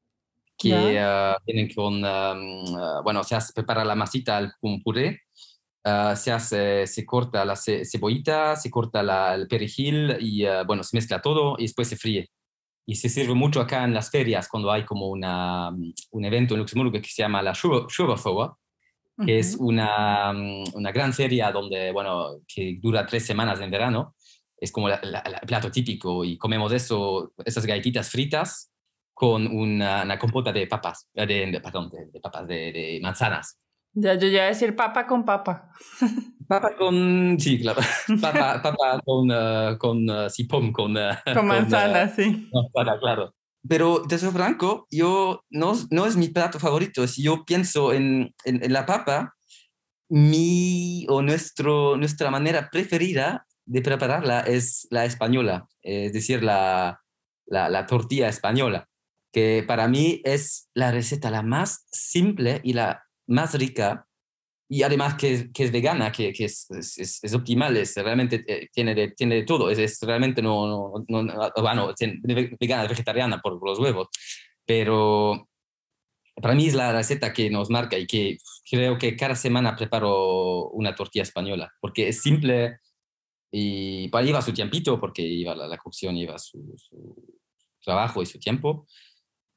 que 0.58 0.72
uh, 0.72 1.36
vienen 1.46 1.74
con, 1.76 2.06
um, 2.06 3.04
bueno, 3.04 3.22
se 3.26 3.36
hace, 3.36 3.52
prepara 3.52 3.84
la 3.84 3.96
masita 3.96 4.56
con 4.62 4.82
puré, 4.82 5.24
se 6.16 6.32
hace, 6.32 6.88
se 6.88 7.06
corta 7.06 7.44
la 7.44 7.56
cebollita, 7.58 8.56
se 8.56 8.70
corta 8.70 9.04
la, 9.04 9.36
el 9.36 9.48
perejil 9.48 10.18
y, 10.22 10.46
bueno, 10.66 10.84
se 10.84 10.96
mezcla 10.96 11.22
todo 11.22 11.56
y 11.58 11.64
después 11.64 11.90
se 11.90 11.98
fríe 11.98 12.30
y 12.90 12.96
se 12.96 13.10
sirve 13.10 13.34
mucho 13.34 13.60
acá 13.60 13.84
en 13.84 13.94
las 13.94 14.10
ferias 14.10 14.48
cuando 14.48 14.72
hay 14.72 14.86
como 14.86 15.10
una, 15.10 15.70
un 16.12 16.26
evento 16.26 16.54
en 16.54 16.62
Luxemburgo 16.62 16.94
que 16.94 17.04
se 17.04 17.22
llama 17.22 17.44
la 17.44 17.54
Schuberfeuer, 17.54 18.52
que 19.26 19.40
es 19.40 19.58
una, 19.60 20.32
una, 20.74 20.92
gran 20.94 21.12
feria 21.12 21.52
donde, 21.52 21.92
bueno, 21.92 22.40
que 22.48 22.78
dura 22.80 23.06
tres 23.06 23.26
semanas 23.26 23.60
en 23.60 23.72
verano. 23.72 24.16
Es 24.58 24.72
como 24.72 24.88
el 24.90 25.00
plato 25.46 25.70
típico 25.70 26.24
y 26.24 26.38
comemos 26.38 26.72
eso, 26.72 27.34
esas 27.44 27.66
galletitas 27.66 28.10
fritas 28.10 28.72
con 29.14 29.48
una, 29.48 30.04
una 30.04 30.18
compota 30.18 30.54
de 30.54 30.66
papas, 30.68 31.10
de, 31.14 31.60
perdón, 31.62 31.90
de, 31.90 32.20
papas, 32.22 32.48
de, 32.48 32.72
de 32.72 33.00
manzanas. 33.02 33.60
Ya, 33.94 34.14
yo 34.16 34.28
ya 34.28 34.44
a 34.44 34.48
decir 34.48 34.76
papa 34.76 35.06
con 35.06 35.26
papa. 35.26 35.72
Papa 36.48 36.78
con, 36.78 37.38
sí, 37.42 37.60
claro. 37.60 37.82
Papa, 38.22 38.62
papa 38.62 39.02
con, 39.04 39.30
uh, 39.30 39.78
con 39.78 40.10
uh, 40.10 40.72
con... 40.72 40.96
con 41.34 41.46
manzana, 41.46 42.08
sí. 42.08 42.50
Manzana, 42.54 42.98
claro. 43.02 43.34
Pero, 43.68 44.04
te 44.04 44.18
soy 44.18 44.32
franco, 44.32 44.88
yo 44.90 45.44
no, 45.50 45.74
no 45.92 46.06
es 46.06 46.16
mi 46.16 46.30
plato 46.30 46.58
favorito. 46.58 47.06
Si 47.06 47.22
yo 47.22 47.44
pienso 47.44 47.92
en, 47.92 48.34
en, 48.46 48.72
la 48.72 48.86
papa, 48.86 49.36
mi 50.08 51.06
o 51.10 51.22
nuestro, 51.22 51.98
nuestra 51.98 52.32
manera 52.32 52.70
preferida 52.72 53.46
de 53.66 53.82
prepararla 53.82 54.40
es 54.40 54.88
la 54.90 55.04
española, 55.04 55.68
es 55.82 56.14
decir, 56.14 56.44
la, 56.44 57.02
la, 57.46 57.68
la 57.68 57.86
tortilla 57.86 58.30
española, 58.30 58.88
que 59.34 59.66
para 59.68 59.90
mí 59.90 60.22
es 60.24 60.70
la 60.74 60.92
receta 60.92 61.30
la 61.30 61.42
más 61.42 61.86
simple 61.92 62.62
y 62.64 62.72
la 62.72 63.07
más 63.28 63.54
rica 63.54 64.08
y 64.70 64.84
además 64.84 65.16
que, 65.16 65.50
que 65.54 65.64
es 65.64 65.72
vegana, 65.72 66.12
que, 66.12 66.34
que 66.34 66.46
es, 66.46 66.70
es, 66.72 67.24
es, 67.24 67.34
optimal, 67.34 67.78
es 67.78 67.96
realmente 67.96 68.44
eh, 68.48 68.70
tiene, 68.74 68.94
de, 68.94 69.12
tiene 69.12 69.36
de 69.36 69.44
todo, 69.44 69.70
es, 69.70 69.80
es 69.80 70.00
realmente 70.02 70.42
no, 70.42 71.06
no, 71.08 71.24
no, 71.24 71.52
bueno, 71.58 71.94
vegana, 72.60 72.88
vegetariana 72.88 73.40
por, 73.42 73.66
los 73.66 73.80
huevos, 73.80 74.10
pero 74.66 75.48
para 76.36 76.54
mí 76.54 76.68
es 76.68 76.74
la 76.74 76.92
receta 76.92 77.32
que 77.32 77.50
nos 77.50 77.70
marca 77.70 77.98
y 77.98 78.06
que 78.06 78.38
creo 78.70 78.98
que 78.98 79.16
cada 79.16 79.36
semana 79.36 79.76
preparo 79.76 80.70
una 80.70 80.94
tortilla 80.94 81.24
española, 81.24 81.74
porque 81.80 82.10
es 82.10 82.22
simple 82.22 82.80
y 83.50 84.10
para 84.10 84.26
lleva 84.26 84.42
su 84.42 84.54
tiempito, 84.54 85.00
porque 85.00 85.24
lleva 85.24 85.56
la, 85.56 85.68
la 85.68 85.78
cocción, 85.78 86.16
lleva 86.16 86.38
su, 86.38 86.76
su, 86.78 87.16
trabajo 87.82 88.22
y 88.22 88.26
su 88.26 88.38
tiempo, 88.38 88.86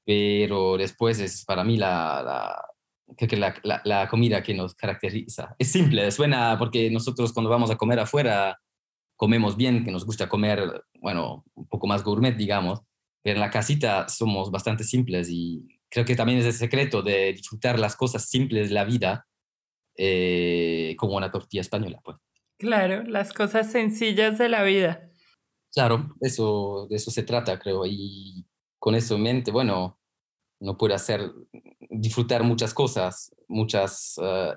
pero 0.04 0.76
después 0.76 1.18
es 1.18 1.44
para 1.44 1.64
mí 1.64 1.76
la, 1.76 2.22
la 2.24 2.69
creo 3.16 3.28
que 3.28 3.36
la, 3.36 3.54
la, 3.84 4.08
comida 4.08 4.42
que 4.42 4.54
nos 4.54 4.74
caracteriza. 4.74 5.54
Es 5.58 5.70
simple, 5.70 6.10
suena 6.10 6.56
porque 6.58 6.90
nosotros 6.90 7.32
cuando 7.32 7.50
vamos 7.50 7.70
a 7.70 7.76
comer 7.76 8.00
afuera 8.00 8.58
comemos 9.16 9.56
bien, 9.56 9.84
que 9.84 9.90
nos 9.90 10.06
gusta 10.06 10.28
comer, 10.28 10.82
bueno, 11.00 11.44
un 11.54 11.68
poco 11.68 11.86
más 11.86 12.02
gourmet, 12.02 12.34
digamos, 12.36 12.80
pero 13.22 13.36
en 13.36 13.40
la 13.40 13.50
casita 13.50 14.08
somos 14.08 14.50
bastante 14.50 14.82
simples 14.82 15.28
y 15.30 15.68
creo 15.90 16.06
que 16.06 16.16
también 16.16 16.38
es 16.38 16.46
el 16.46 16.54
secreto 16.54 17.02
de 17.02 17.34
disfrutar 17.34 17.78
las 17.78 17.96
cosas 17.96 18.30
simples 18.30 18.70
de 18.70 18.74
la 18.74 18.84
vida, 18.84 19.26
eh, 19.96 20.94
como 20.98 21.16
una 21.16 21.30
tortilla 21.30 21.60
española, 21.60 22.00
pues. 22.02 22.16
Claro, 22.58 23.02
las 23.04 23.32
cosas 23.32 23.70
sencillas 23.70 24.38
de 24.38 24.48
la 24.48 24.62
vida. 24.62 25.10
Claro, 25.72 26.14
eso, 26.20 26.86
de 26.88 26.96
eso 26.96 27.10
se 27.10 27.22
trata, 27.22 27.58
creo, 27.58 27.84
y 27.86 28.46
con 28.78 28.94
eso 28.94 29.16
en 29.16 29.22
mente, 29.22 29.50
bueno, 29.50 29.99
no 30.60 30.76
puede 30.76 30.94
hacer, 30.94 31.32
disfrutar 31.90 32.44
muchas 32.44 32.74
cosas, 32.74 33.34
muchas, 33.48 34.14
uh, 34.18 34.52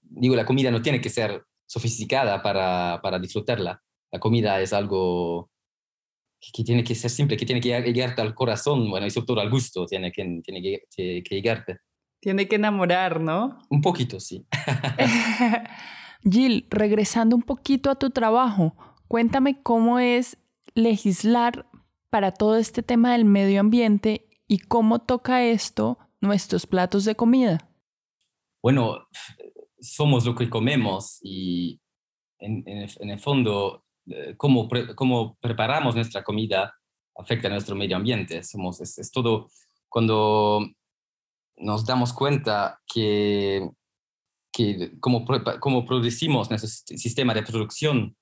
digo, 0.00 0.36
la 0.36 0.46
comida 0.46 0.70
no 0.70 0.82
tiene 0.82 1.00
que 1.00 1.10
ser 1.10 1.44
sofisticada 1.66 2.42
para, 2.42 3.00
para 3.02 3.18
disfrutarla. 3.18 3.82
La 4.10 4.20
comida 4.20 4.60
es 4.60 4.72
algo 4.72 5.50
que, 6.40 6.62
tiene 6.62 6.84
que 6.84 6.94
ser 6.94 7.10
simple, 7.10 7.36
que 7.36 7.46
tiene 7.46 7.60
que 7.60 7.68
llegarte 7.82 8.22
al 8.22 8.34
corazón, 8.34 8.88
bueno, 8.88 9.06
y 9.06 9.10
sobre 9.10 9.26
todo 9.26 9.40
al 9.40 9.50
gusto, 9.50 9.86
tiene 9.86 10.12
que, 10.12 10.40
tiene 10.44 10.62
que, 10.62 10.82
que, 10.94 11.22
que 11.22 11.34
llegarte. 11.34 11.78
Tiene 12.20 12.46
que 12.46 12.56
enamorar, 12.56 13.20
¿no? 13.20 13.58
Un 13.68 13.80
poquito, 13.80 14.20
sí. 14.20 14.46
Jill, 16.30 16.66
regresando 16.70 17.34
un 17.34 17.42
poquito 17.42 17.90
a 17.90 17.96
tu 17.96 18.10
trabajo, 18.10 18.76
cuéntame 19.08 19.60
cómo 19.62 19.98
es 19.98 20.36
legislar 20.74 21.66
para 22.10 22.32
todo 22.32 22.56
este 22.56 22.82
tema 22.82 23.12
del 23.12 23.24
medio 23.24 23.60
ambiente 23.60 24.28
¿Y 24.52 24.58
cómo 24.58 24.98
toca 24.98 25.46
esto 25.46 25.96
nuestros 26.20 26.66
platos 26.66 27.06
de 27.06 27.14
comida? 27.14 27.70
Bueno, 28.62 29.08
somos 29.80 30.26
lo 30.26 30.34
que 30.34 30.50
comemos 30.50 31.18
y 31.22 31.80
en, 32.38 32.62
el, 32.66 33.18
fondo, 33.18 33.86
eh, 34.04 34.34
cómo, 34.36 34.68
cómo, 34.94 35.38
preparamos 35.40 35.94
nuestra 35.94 36.22
comida 36.22 36.78
afecta 37.16 37.48
a 37.48 37.50
nuestro 37.50 37.74
medio 37.74 37.96
ambiente. 37.96 38.42
Somos, 38.42 38.78
es, 38.82 39.10
todo 39.10 39.48
cuando 39.88 40.68
nos 41.56 41.86
damos 41.86 42.12
cuenta 42.12 42.78
que, 42.86 43.70
que 44.52 45.00
cómo, 45.00 45.24
cómo 45.60 45.86
producimos 45.86 46.50
nuestro 46.50 46.98
sistema 46.98 47.32
de 47.32 47.42
producción 47.42 48.14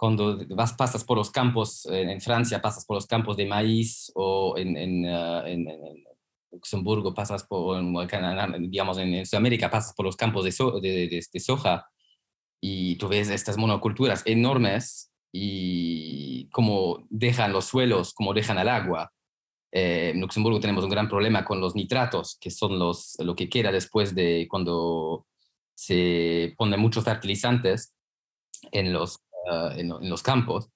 cuando 0.00 0.38
vas, 0.48 0.72
pasas 0.72 1.04
por 1.04 1.18
los 1.18 1.30
campos 1.30 1.84
en 1.84 2.22
Francia, 2.22 2.62
pasas 2.62 2.86
por 2.86 2.94
los 2.94 3.06
campos 3.06 3.36
de 3.36 3.44
maíz 3.44 4.10
o 4.14 4.56
en, 4.56 4.74
en, 4.74 5.04
uh, 5.04 5.44
en, 5.44 5.68
en 5.68 6.04
Luxemburgo, 6.50 7.12
pasas 7.12 7.44
por, 7.44 7.78
digamos, 8.60 8.96
en, 8.96 9.26
Sudamérica, 9.26 9.68
pasas 9.68 9.92
por 9.94 10.06
los 10.06 10.16
campos 10.16 10.44
de, 10.44 10.80
de, 10.80 11.22
de, 11.30 11.40
soja 11.40 11.86
y 12.62 12.96
tú 12.96 13.08
ves 13.08 13.28
estas 13.28 13.58
monoculturas 13.58 14.22
enormes 14.24 15.12
y 15.34 16.48
cómo 16.48 17.04
dejan 17.10 17.52
los 17.52 17.66
suelos, 17.66 18.14
cómo 18.14 18.32
dejan 18.32 18.58
el 18.58 18.70
agua. 18.70 19.12
Eh, 19.70 20.12
en 20.14 20.20
Luxemburgo 20.22 20.60
tenemos 20.60 20.82
un 20.82 20.90
gran 20.90 21.10
problema 21.10 21.44
con 21.44 21.60
los 21.60 21.74
nitratos, 21.74 22.38
que 22.40 22.50
son 22.50 22.78
los, 22.78 23.16
lo 23.18 23.36
que 23.36 23.50
queda 23.50 23.70
después 23.70 24.14
de 24.14 24.46
cuando 24.48 25.26
se 25.74 26.54
ponen 26.56 26.80
muchos 26.80 27.04
fertilizantes 27.04 27.94
en 28.72 28.94
los 28.94 29.18
Ah, 29.50 29.72
en, 29.76 29.88
los 30.08 30.22
campos, 30.22 30.70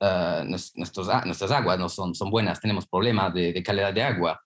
uh, 0.00 0.44
nuestros, 0.44 1.08
nuestras 1.24 1.50
aguas 1.52 1.78
no 1.78 1.88
son, 1.88 2.12
son 2.12 2.28
buenas, 2.28 2.60
tenemos 2.60 2.88
problemas 2.88 3.32
de, 3.32 3.62
calidad 3.62 3.94
de 3.94 4.02
agua. 4.02 4.40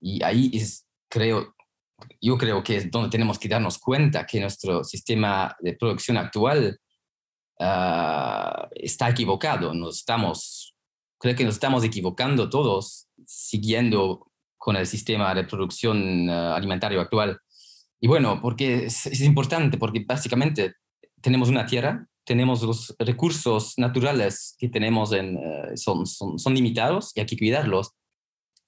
Y 0.00 0.22
ahí 0.22 0.50
es, 0.54 0.86
creo, 1.08 1.56
yo 2.20 2.38
creo 2.38 2.62
que 2.62 2.76
es 2.76 2.90
donde 2.90 3.10
tenemos 3.10 3.38
que 3.38 3.48
darnos 3.48 3.78
cuenta 3.78 4.24
que 4.24 4.40
nuestro 4.40 4.84
sistema 4.84 5.56
de 5.58 5.72
producción 5.74 6.16
actual 6.16 6.78
uh, 7.58 8.68
está 8.76 9.08
equivocado. 9.08 9.74
Nos 9.74 9.98
estamos, 9.98 10.76
creo 11.18 11.34
que 11.34 11.44
nos 11.44 11.54
estamos 11.54 11.82
equivocando 11.82 12.48
todos 12.48 13.08
siguiendo 13.26 14.30
con 14.56 14.76
el 14.76 14.86
sistema 14.86 15.34
de 15.34 15.42
producción 15.42 16.30
alimentario 16.30 17.00
actual. 17.00 17.40
Y 18.00 18.06
bueno, 18.06 18.40
porque 18.40 18.86
es, 18.86 19.06
es, 19.06 19.22
importante, 19.22 19.76
porque 19.76 20.04
básicamente 20.06 20.74
tenemos 21.20 21.48
una 21.48 21.66
tierra 21.66 22.07
tenemos 22.28 22.62
los 22.62 22.94
recursos 22.98 23.78
naturales 23.78 24.54
que 24.58 24.68
tenemos 24.68 25.12
en, 25.14 25.38
eh, 25.38 25.76
son, 25.76 26.04
son, 26.04 26.38
son, 26.38 26.54
limitados 26.54 27.12
y 27.14 27.20
hay 27.20 27.26
que 27.26 27.38
cuidarlos. 27.38 27.94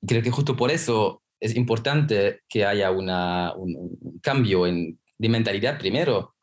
creo 0.07 0.23
que 0.23 0.31
justo 0.31 0.57
por 0.57 0.71
eso 0.71 1.23
es 1.38 1.55
importante 1.55 2.40
que 2.49 2.64
haya 2.64 2.90
una, 2.90 3.52
un, 3.55 4.19
cambio 4.23 4.67
en, 4.67 4.99
de 5.19 5.29
mentalidad 5.29 5.79
primero, 5.79 6.37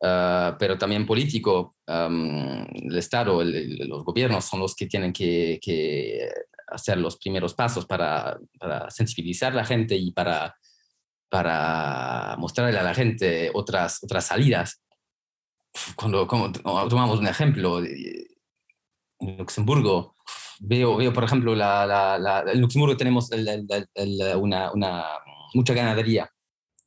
uh, 0.00 0.58
pero 0.58 0.76
también 0.76 1.06
político. 1.06 1.76
Um, 1.86 2.66
el 2.90 2.98
Estado, 2.98 3.42
el, 3.42 3.88
los 3.88 4.04
gobiernos 4.04 4.44
son 4.44 4.58
los 4.58 4.74
que 4.74 4.86
tienen 4.86 5.12
que, 5.12 5.60
que 5.62 6.28
hacer 6.66 6.98
los 6.98 7.16
primeros 7.16 7.54
pasos 7.54 7.86
para, 7.86 8.40
para, 8.58 8.90
sensibilizar 8.90 9.52
a 9.52 9.56
la 9.56 9.64
gente 9.64 9.94
y 9.94 10.10
para, 10.10 10.56
para 11.28 12.34
mostrarle 12.38 12.76
a 12.76 12.82
la 12.82 12.94
gente 12.94 13.52
otras, 13.54 14.02
otras 14.02 14.26
salidas 14.26 14.82
cuando, 15.94 16.26
tomamos 16.26 17.18
un 17.18 17.26
ejemplo, 17.26 17.82
en 17.84 19.36
Luxemburgo, 19.38 20.14
veo, 20.60 20.96
veo 20.96 21.12
por 21.12 21.24
ejemplo, 21.24 21.54
la, 21.54 21.86
la, 21.86 22.44
en 22.52 22.60
Luxemburgo 22.60 22.96
tenemos 22.96 23.30
una, 24.36 24.72
una, 24.72 25.04
mucha 25.54 25.74
ganadería, 25.74 26.30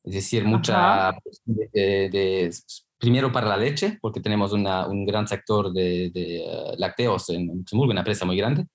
es 0.04 0.14
decir, 0.14 0.44
mucha 0.44 1.12
de, 1.44 2.50
primero 2.98 3.32
para 3.32 3.48
la 3.48 3.56
leche, 3.56 3.98
porque 4.00 4.20
tenemos 4.20 4.52
un 4.52 5.06
gran 5.06 5.26
sector 5.26 5.72
de, 5.72 6.10
eh, 6.14 6.74
lácteos 6.76 7.30
en 7.30 7.46
Luxemburgo, 7.46 7.92
una 7.92 8.00
empresa 8.00 8.24
muy 8.24 8.36
grande, 8.36 8.66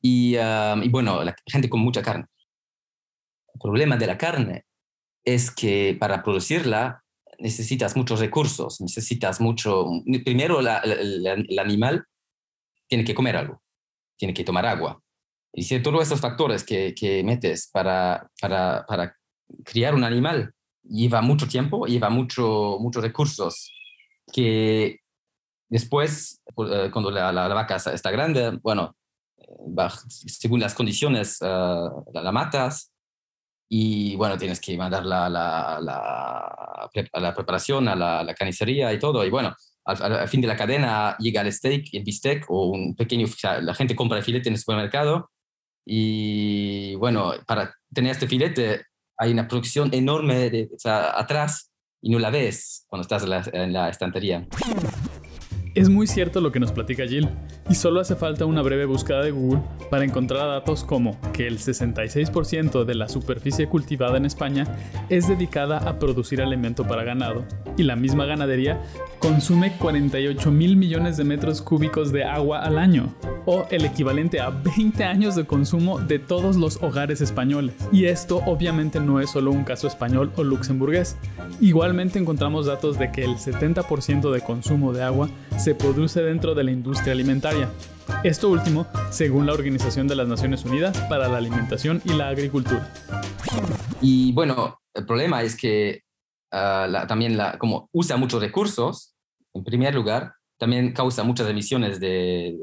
y, 0.00 0.36
y 0.36 0.88
bueno, 0.88 1.22
la 1.22 1.34
gente 1.46 1.68
con 1.68 1.80
mucha 1.80 2.02
carne. 2.02 2.26
El 3.54 3.60
problema 3.60 3.96
de 3.96 4.06
la 4.06 4.18
carne 4.18 4.64
es 5.24 5.50
que 5.50 5.96
para 6.00 6.22
producirla 6.22 7.01
necesitas 7.42 7.96
muchos 7.96 8.20
recursos, 8.20 8.80
necesitas 8.80 9.40
mucho, 9.40 9.86
primero 10.24 10.60
el 10.60 11.58
animal 11.58 12.06
tiene 12.86 13.04
que 13.04 13.14
comer 13.14 13.36
algo, 13.36 13.60
tiene 14.16 14.32
que 14.32 14.44
tomar 14.44 14.64
agua. 14.64 15.02
Y 15.52 15.64
si 15.64 15.82
todos 15.82 16.02
esos 16.02 16.20
factores 16.20 16.64
que, 16.64 16.94
que 16.94 17.22
metes 17.24 17.68
para, 17.70 18.30
para, 18.40 18.86
para, 18.86 19.16
criar 19.64 19.94
un 19.94 20.04
animal 20.04 20.54
lleva 20.82 21.20
mucho 21.20 21.46
tiempo, 21.46 21.84
lleva 21.84 22.08
mucho, 22.08 22.78
muchos 22.80 23.02
recursos, 23.02 23.70
que 24.32 25.00
después, 25.68 26.40
eh, 26.46 26.90
cuando 26.92 27.10
la, 27.10 27.32
la, 27.32 27.48
vaca 27.48 27.76
está 27.76 28.10
grande, 28.10 28.58
bueno, 28.62 28.96
eh, 29.36 29.88
según 30.26 30.60
las 30.60 30.74
condiciones, 30.74 31.38
eh, 31.42 31.88
la, 32.14 32.32
matas 32.32 32.91
y 33.74 34.16
bueno, 34.16 34.36
tienes 34.36 34.60
que 34.60 34.76
mandar 34.76 35.06
la, 35.06 35.30
la, 35.30 35.80
la, 35.80 36.90
la 37.14 37.34
preparación 37.34 37.88
a 37.88 37.96
la, 37.96 38.34
carnicería 38.34 38.92
y 38.92 38.98
todo. 38.98 39.24
Y 39.24 39.30
bueno, 39.30 39.56
al, 39.86 40.28
fin 40.28 40.42
de 40.42 40.46
la 40.46 40.58
cadena 40.58 41.16
llega 41.18 41.40
el 41.40 41.50
steak, 41.50 41.86
el 41.94 42.04
bistec 42.04 42.44
o 42.50 42.66
un 42.66 42.94
pequeño, 42.94 43.26
la 43.62 43.74
gente 43.74 43.96
compra 43.96 44.18
el 44.18 44.24
filete 44.24 44.50
en 44.50 44.56
el 44.56 44.60
supermercado 44.60 45.30
y 45.86 46.96
bueno, 46.96 47.32
para 47.46 47.74
tener 47.94 48.12
este 48.12 48.28
filete 48.28 48.84
hay 49.16 49.32
una 49.32 49.48
producción 49.48 49.88
enorme 49.94 50.50
de, 50.50 50.68
atrás 50.84 51.72
y 52.02 52.10
no 52.10 52.18
la 52.18 52.28
ves 52.28 52.84
cuando 52.88 53.04
estás 53.04 53.24
en 53.54 53.72
la 53.72 53.88
estantería. 53.88 54.46
Es 55.74 55.88
muy 55.88 56.06
cierto 56.06 56.42
lo 56.42 56.52
que 56.52 56.60
nos 56.60 56.70
platica 56.70 57.06
Jill, 57.06 57.30
y 57.70 57.74
solo 57.76 58.00
hace 58.00 58.14
falta 58.14 58.44
una 58.44 58.60
breve 58.60 58.84
búsqueda 58.84 59.22
de 59.22 59.30
Google 59.30 59.62
para 59.90 60.04
encontrar 60.04 60.46
datos 60.46 60.84
como 60.84 61.18
que 61.32 61.46
el 61.46 61.58
66% 61.58 62.84
de 62.84 62.94
la 62.94 63.08
superficie 63.08 63.66
cultivada 63.68 64.18
en 64.18 64.26
España 64.26 64.66
es 65.08 65.28
dedicada 65.28 65.78
a 65.78 65.98
producir 65.98 66.42
alimento 66.42 66.86
para 66.86 67.04
ganado, 67.04 67.46
y 67.78 67.84
la 67.84 67.96
misma 67.96 68.26
ganadería 68.26 68.82
consume 69.18 69.72
48 69.78 70.50
mil 70.50 70.76
millones 70.76 71.16
de 71.16 71.24
metros 71.24 71.62
cúbicos 71.62 72.12
de 72.12 72.24
agua 72.24 72.62
al 72.62 72.76
año, 72.76 73.14
o 73.46 73.66
el 73.70 73.86
equivalente 73.86 74.40
a 74.40 74.50
20 74.50 75.04
años 75.04 75.36
de 75.36 75.46
consumo 75.46 75.98
de 75.98 76.18
todos 76.18 76.56
los 76.56 76.82
hogares 76.82 77.20
españoles. 77.20 77.74
Y 77.90 78.04
esto 78.04 78.42
obviamente 78.46 79.00
no 79.00 79.20
es 79.20 79.30
solo 79.30 79.50
un 79.50 79.64
caso 79.64 79.86
español 79.86 80.32
o 80.36 80.44
luxemburgués. 80.44 81.16
Igualmente 81.60 82.18
encontramos 82.18 82.66
datos 82.66 82.98
de 82.98 83.10
que 83.10 83.24
el 83.24 83.36
70% 83.36 84.30
de 84.30 84.40
consumo 84.42 84.92
de 84.92 85.02
agua 85.02 85.28
se 85.62 85.76
produce 85.76 86.20
dentro 86.20 86.56
de 86.56 86.64
la 86.64 86.72
industria 86.72 87.12
alimentaria. 87.12 87.70
Esto 88.24 88.48
último, 88.48 88.84
según 89.12 89.46
la 89.46 89.52
Organización 89.52 90.08
de 90.08 90.16
las 90.16 90.26
Naciones 90.26 90.64
Unidas 90.64 90.98
para 91.08 91.28
la 91.28 91.36
Alimentación 91.38 92.02
y 92.04 92.14
la 92.14 92.30
Agricultura. 92.30 92.92
Y 94.00 94.32
bueno, 94.32 94.80
el 94.92 95.06
problema 95.06 95.40
es 95.42 95.56
que 95.56 96.02
ah, 96.50 97.04
también 97.06 97.38
como 97.60 97.88
usa 97.92 98.16
muchos 98.16 98.42
recursos, 98.42 99.14
en 99.54 99.62
primer 99.62 99.94
lugar, 99.94 100.32
también 100.58 100.92
causa 100.92 101.22
muchas 101.22 101.48
emisiones 101.48 102.00
de, 102.00 102.58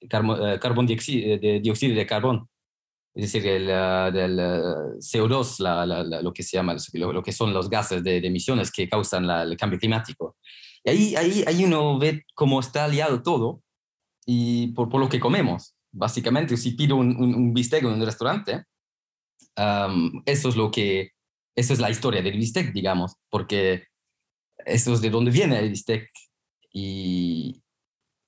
de, 0.00 1.38
de 1.40 1.60
dióxido 1.60 1.94
de 1.94 2.06
carbón. 2.06 2.48
Es 3.14 3.32
decir, 3.32 3.46
el, 3.46 3.70
ah, 3.70 4.10
del 4.10 4.40
ah, 4.40 4.88
CO2, 4.98 6.20
lo 6.20 6.32
que 6.32 6.42
se 6.42 6.56
llama, 6.56 6.74
lo, 6.94 7.22
que 7.22 7.30
son 7.30 7.54
los 7.54 7.70
gases 7.70 8.02
de, 8.02 8.16
emisiones 8.16 8.72
que 8.72 8.88
causan 8.88 9.30
el 9.30 9.56
cambio 9.56 9.78
climático. 9.78 10.36
Y 10.84 10.90
ahí, 10.90 11.16
ahí, 11.16 11.44
ahí 11.46 11.64
uno 11.64 11.98
ve 11.98 12.24
cómo 12.34 12.60
está 12.60 12.84
aliado 12.84 13.22
todo 13.22 13.62
y 14.26 14.68
por, 14.68 14.88
por 14.88 15.00
lo 15.00 15.08
que 15.08 15.20
comemos. 15.20 15.74
Básicamente, 15.92 16.56
si 16.56 16.72
pido 16.72 16.96
un, 16.96 17.16
un, 17.16 17.54
bistec 17.54 17.82
en 17.82 17.92
un 17.92 18.04
restaurante, 18.04 18.64
eso 20.26 20.48
es 20.48 20.56
lo 20.56 20.70
que, 20.70 21.12
eso 21.56 21.72
es 21.72 21.78
la 21.78 21.90
historia 21.90 22.20
del 22.20 22.36
bistec, 22.36 22.72
digamos, 22.72 23.16
porque 23.30 23.84
eso 24.58 24.92
es 24.92 25.00
de 25.00 25.10
dónde 25.10 25.30
viene 25.30 25.58
el 25.58 25.70
bistec. 25.70 26.10
Y, 26.72 27.62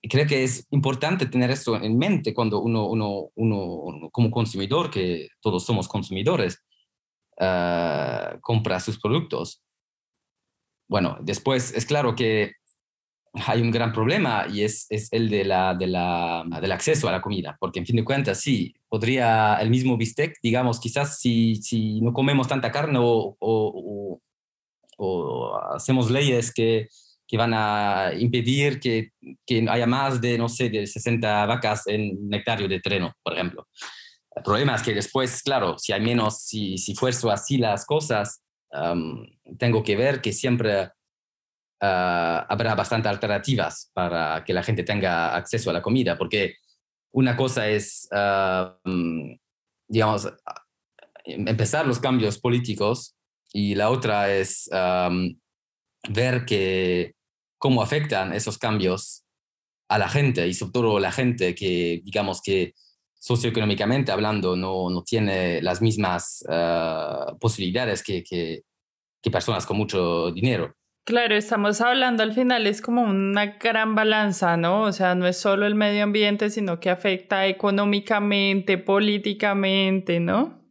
creo 0.08 0.26
que 0.26 0.44
es 0.44 0.66
importante 0.70 1.26
tener 1.26 1.50
eso 1.50 1.74
en 1.76 1.98
mente 1.98 2.32
cuando 2.32 2.60
uno, 2.60 2.86
uno, 2.86 3.30
uno, 3.34 4.08
como 4.12 4.30
consumidor, 4.30 4.90
que 4.90 5.28
todos 5.40 5.64
somos 5.64 5.88
consumidores, 5.88 6.62
ah, 7.40 8.38
compra 8.40 8.78
sus 8.78 9.00
productos 9.00 9.65
bueno, 10.88 11.18
después 11.20 11.72
es 11.74 11.86
claro 11.86 12.14
que 12.14 12.52
hay 13.46 13.60
un 13.60 13.70
gran 13.70 13.92
problema 13.92 14.46
y 14.50 14.62
es, 14.62 14.86
es 14.88 15.12
el 15.12 15.28
de 15.28 15.44
la, 15.44 15.74
de 15.74 15.86
la, 15.86 16.44
del 16.60 16.72
acceso 16.72 17.08
a 17.08 17.12
la 17.12 17.20
comida, 17.20 17.56
porque 17.60 17.80
en 17.80 17.86
fin 17.86 17.96
de 17.96 18.04
cuentas, 18.04 18.40
sí, 18.40 18.74
podría 18.88 19.56
el 19.56 19.70
mismo 19.70 19.96
bistec, 19.96 20.36
digamos, 20.42 20.80
quizás 20.80 21.18
si, 21.18 21.56
si 21.56 22.00
no 22.00 22.12
comemos 22.12 22.48
tanta 22.48 22.72
carne 22.72 22.98
o, 23.00 23.36
o, 23.38 24.20
o, 24.98 25.58
hacemos 25.74 26.10
leyes 26.10 26.52
que, 26.52 26.88
que, 27.26 27.36
van 27.36 27.52
a 27.54 28.10
impedir 28.18 28.80
que, 28.80 29.10
que, 29.44 29.66
haya 29.68 29.86
más 29.86 30.20
de, 30.20 30.38
no 30.38 30.48
sé, 30.48 30.70
de 30.70 30.86
60 30.86 31.46
vacas 31.46 31.86
en 31.86 32.16
un 32.18 32.32
hectárea 32.32 32.66
de 32.66 32.80
terreno, 32.80 33.12
por 33.22 33.34
ejemplo. 33.34 33.66
El 34.34 34.42
problema 34.42 34.74
es 34.74 34.82
que 34.82 34.94
después, 34.94 35.42
claro, 35.42 35.78
si 35.78 35.92
hay 35.92 36.00
menos, 36.00 36.42
si, 36.42 36.76
si 36.78 36.94
fuerzo 36.94 37.30
así 37.30 37.56
las 37.56 37.84
cosas, 37.86 38.42
tengo 39.58 39.82
que 39.82 39.96
ver 39.96 40.20
que 40.20 40.32
siempre 40.32 40.90
ah, 41.80 42.46
habrá 42.48 42.74
bastantes 42.74 43.10
alternativas 43.10 43.90
para 43.92 44.44
que 44.44 44.52
la 44.52 44.62
gente 44.62 44.82
tenga 44.82 45.34
acceso 45.34 45.70
a 45.70 45.72
la 45.72 45.82
comida, 45.82 46.18
porque 46.18 46.56
una 47.12 47.36
cosa 47.36 47.68
es, 47.68 48.08
digamos, 49.88 50.28
empezar 51.24 51.86
los 51.86 51.98
cambios 51.98 52.38
políticos 52.38 53.16
y 53.52 53.74
la 53.74 53.90
otra 53.90 54.34
es 54.34 54.68
ver 56.08 56.44
que 56.44 57.14
cómo 57.58 57.82
afectan 57.82 58.32
esos 58.32 58.58
cambios 58.58 59.24
a 59.88 59.98
la 59.98 60.08
gente 60.08 60.46
y 60.46 60.54
sobre 60.54 60.72
todo 60.72 60.98
la 60.98 61.12
gente 61.12 61.54
que, 61.54 62.02
digamos 62.04 62.42
que 62.42 62.74
socioeconómicamente 63.26 64.12
hablando 64.12 64.54
no, 64.54 64.88
no 64.88 65.02
tiene 65.02 65.60
las 65.60 65.82
mismas 65.82 66.44
ah, 66.48 67.34
posibilidades 67.40 68.04
que, 68.04 68.22
que, 68.22 68.62
personas 69.32 69.66
con 69.66 69.76
mucho 69.76 70.30
dinero. 70.30 70.72
Claro, 71.04 71.34
estamos 71.34 71.80
hablando 71.80 72.22
al 72.22 72.32
final, 72.32 72.64
es 72.68 72.80
como 72.80 73.02
una 73.02 73.56
gran 73.58 73.96
balanza, 73.96 74.56
¿no? 74.56 74.82
O 74.82 74.92
sea, 74.92 75.16
no 75.16 75.26
es 75.26 75.36
solo 75.36 75.66
el 75.66 75.74
medio 75.74 76.04
ambiente, 76.04 76.48
sino 76.48 76.78
que 76.78 76.90
afecta 76.90 77.48
económicamente, 77.48 78.78
políticamente, 78.78 80.20
¿no? 80.20 80.62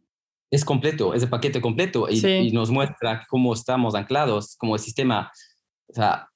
Es 0.50 0.64
completo, 0.64 1.12
es 1.12 1.24
el 1.24 1.28
paquete 1.28 1.60
completo 1.60 2.06
y, 2.08 2.26
y 2.26 2.50
nos 2.52 2.70
muestra 2.70 3.26
cómo 3.28 3.52
estamos 3.52 3.94
anclados, 3.94 4.56
como 4.56 4.76
el 4.76 4.80
sistema, 4.80 5.30
o 5.88 5.92
sea, 5.92 6.30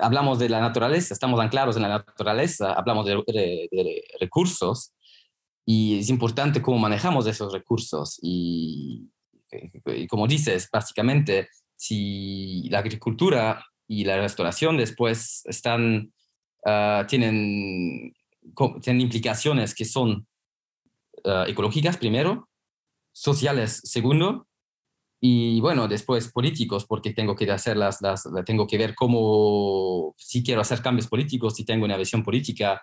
hablamos 0.00 0.38
de 0.38 0.48
la 0.48 0.60
naturaleza, 0.60 1.14
estamos 1.14 1.40
anclados 1.40 1.76
en 1.76 1.82
la 1.82 1.88
naturaleza, 1.88 2.72
hablamos 2.72 3.06
de, 3.06 4.02
recursos 4.18 4.94
y 5.64 5.98
es 6.00 6.08
importante 6.08 6.62
cómo 6.62 6.78
manejamos 6.78 7.26
esos 7.26 7.52
recursos. 7.52 8.18
Y, 8.22 9.08
como 10.08 10.26
dices, 10.26 10.68
básicamente, 10.72 11.48
si 11.76 12.68
la 12.70 12.78
agricultura 12.78 13.64
y 13.86 14.04
la 14.04 14.16
restauración 14.20 14.76
después 14.76 15.42
están, 15.46 16.12
ah, 16.64 17.04
tienen, 17.08 18.14
tienen 18.82 19.00
implicaciones 19.00 19.74
que 19.74 19.84
son 19.84 20.26
ah, 21.24 21.44
ecológicas 21.46 21.96
primero, 21.96 22.48
sociales 23.12 23.80
segundo, 23.84 24.46
y 25.20 25.60
bueno, 25.60 25.86
después 25.86 26.32
políticos, 26.32 26.86
porque 26.86 27.12
tengo 27.12 27.36
que 27.36 27.50
hacer 27.50 27.76
las, 27.76 28.00
las, 28.00 28.26
tengo 28.46 28.66
que 28.66 28.78
ver 28.78 28.94
cómo, 28.94 30.14
si 30.16 30.42
quiero 30.42 30.62
hacer 30.62 30.80
cambios 30.80 31.08
políticos, 31.08 31.54
si 31.54 31.64
tengo 31.64 31.84
una 31.84 31.98
visión 31.98 32.22
política, 32.22 32.80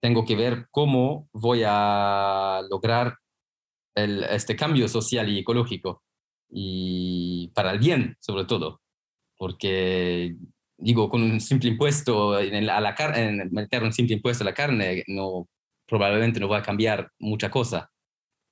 tengo 0.00 0.24
que 0.24 0.36
ver 0.36 0.68
cómo 0.70 1.28
voy 1.32 1.62
a 1.66 2.62
lograr 2.70 3.16
el, 3.96 4.24
este 4.24 4.54
cambio 4.54 4.88
social 4.88 5.28
y 5.28 5.38
ecológico. 5.40 6.02
Y 6.50 7.48
para 7.54 7.72
el 7.72 7.80
bien, 7.80 8.16
sobre 8.20 8.44
todo, 8.44 8.80
porque 9.36 10.36
digo, 10.78 11.10
con 11.10 11.22
un 11.22 11.40
simple 11.40 11.70
impuesto 11.70 12.38
en 12.38 12.70
a 12.70 12.80
la 12.80 12.94
carne, 12.94 13.46
meter 13.50 13.82
un 13.82 13.92
simple 13.92 14.14
impuesto 14.14 14.44
a 14.44 14.46
la 14.46 14.54
carne, 14.54 15.02
no, 15.08 15.48
probablemente 15.86 16.38
no 16.38 16.48
va 16.48 16.58
a 16.58 16.62
cambiar 16.62 17.10
mucha 17.18 17.50
cosa. 17.50 17.90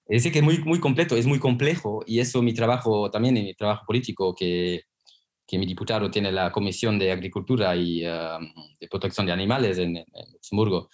Decir, 0.09 0.33
que 0.33 0.39
es 0.39 0.45
muy, 0.45 0.59
muy 0.59 0.79
completo, 0.79 1.17
es 1.17 1.27
muy 1.27 1.39
complejo 1.41 2.03
y 2.07 2.21
eso 2.21 2.41
mi 2.41 2.55
trabajo 2.55 3.11
también, 3.11 3.37
en 3.37 3.45
mi 3.45 3.55
trabajo 3.55 3.85
político, 3.85 4.35
que, 4.35 4.83
que 5.47 5.59
mi 5.59 5.67
diputado 5.67 6.11
tiene 6.11 6.31
la 6.31 6.53
Comisión 6.53 6.99
de 6.99 7.11
Agricultura 7.11 7.75
y 7.75 8.05
um, 8.07 8.53
de 8.79 8.89
Protección 8.89 9.27
de 9.27 9.33
Animales 9.33 9.79
en, 9.79 10.05
Luxemburgo. 10.33 10.89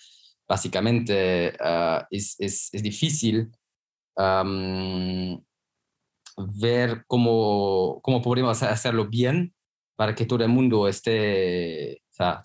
Básicamente 0.49 1.55
uh, 1.61 2.05
es, 2.11 2.37
es, 2.39 2.71
es, 2.73 2.83
difícil 2.83 3.51
um, 4.17 5.43
ver 6.59 7.05
cómo, 7.07 8.01
cómo 8.03 8.23
podríamos 8.23 8.63
hacerlo 8.63 9.09
bien 9.09 9.55
para 9.95 10.15
que 10.15 10.27
todo 10.27 10.43
el 10.43 10.51
mundo 10.51 10.89
esté, 10.89 12.03
o 12.11 12.15
sea, 12.15 12.43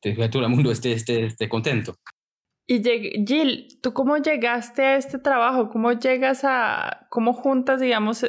que 0.00 0.28
todo 0.28 0.44
el 0.44 0.48
mundo 0.48 0.70
esté, 0.70 0.92
esté, 0.92 1.26
esté 1.26 1.48
contento. 1.48 1.96
Y 2.66 2.82
Jill, 2.82 3.78
¿tú 3.82 3.92
cómo 3.92 4.16
llegaste 4.16 4.82
a 4.82 4.96
este 4.96 5.18
trabajo? 5.18 5.68
¿Cómo 5.68 5.92
llegas 5.92 6.44
a, 6.44 7.06
cómo 7.10 7.34
juntas, 7.34 7.80
digamos, 7.80 8.26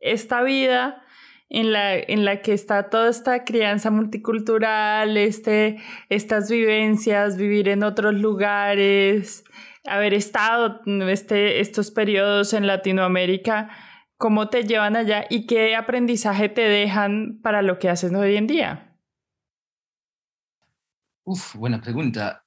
esta 0.00 0.42
vida 0.42 1.02
en 1.48 1.72
la, 1.72 1.96
en 1.96 2.26
la 2.26 2.42
que 2.42 2.52
está 2.52 2.90
toda 2.90 3.08
esta 3.08 3.44
crianza 3.44 3.90
multicultural, 3.90 5.16
este, 5.16 5.78
estas 6.10 6.50
vivencias, 6.50 7.38
vivir 7.38 7.68
en 7.68 7.82
otros 7.82 8.14
lugares, 8.14 9.44
haber 9.86 10.12
estado 10.12 10.82
este, 11.08 11.60
estos 11.60 11.90
periodos 11.90 12.52
en 12.52 12.66
Latinoamérica? 12.66 13.70
¿Cómo 14.18 14.50
te 14.50 14.64
llevan 14.64 14.96
allá 14.96 15.24
y 15.30 15.46
qué 15.46 15.74
aprendizaje 15.76 16.50
te 16.50 16.62
dejan 16.62 17.40
para 17.42 17.62
lo 17.62 17.78
que 17.78 17.88
haces 17.88 18.12
hoy 18.12 18.36
en 18.36 18.46
día? 18.46 18.98
Uf, 21.24 21.54
buena 21.56 21.80
pregunta 21.80 22.41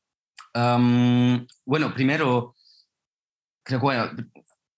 bueno, 0.56 1.94
primero, 1.94 2.56
creo 3.64 3.80
que, 3.80 3.84
bueno, 3.84 4.10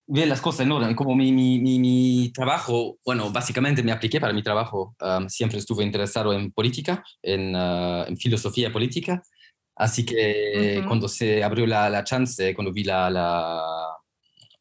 bien 0.07 0.29
las 0.29 0.41
cosas 0.41 0.61
en 0.61 0.71
orden. 0.71 0.95
Como 0.95 1.15
mi, 1.15 1.31
mi, 1.31 1.59
mi, 1.59 2.31
trabajo, 2.33 2.97
bueno, 3.05 3.31
básicamente 3.31 3.83
me 3.83 3.91
apliqué 3.91 4.19
para 4.19 4.33
mi 4.33 4.41
trabajo. 4.41 4.95
siempre 5.27 5.59
estuve 5.59 5.83
interesado 5.83 6.33
en 6.33 6.51
política, 6.51 7.03
en, 7.21 7.55
ah, 7.55 8.05
en 8.07 8.17
filosofía 8.17 8.71
política. 8.71 9.21
Así 9.75 10.03
que 10.03 10.83
cuando 10.87 11.07
se 11.07 11.43
abrió 11.43 11.67
la, 11.67 11.87
la, 11.89 12.03
chance, 12.03 12.55
cuando 12.55 12.73
vi 12.73 12.83
la, 12.83 13.11
la, 13.11 13.95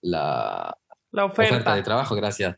la, 0.03 0.77
la 1.11 1.25
oferta. 1.25 1.75
de 1.75 1.83
trabajo, 1.83 2.15
gracias, 2.15 2.55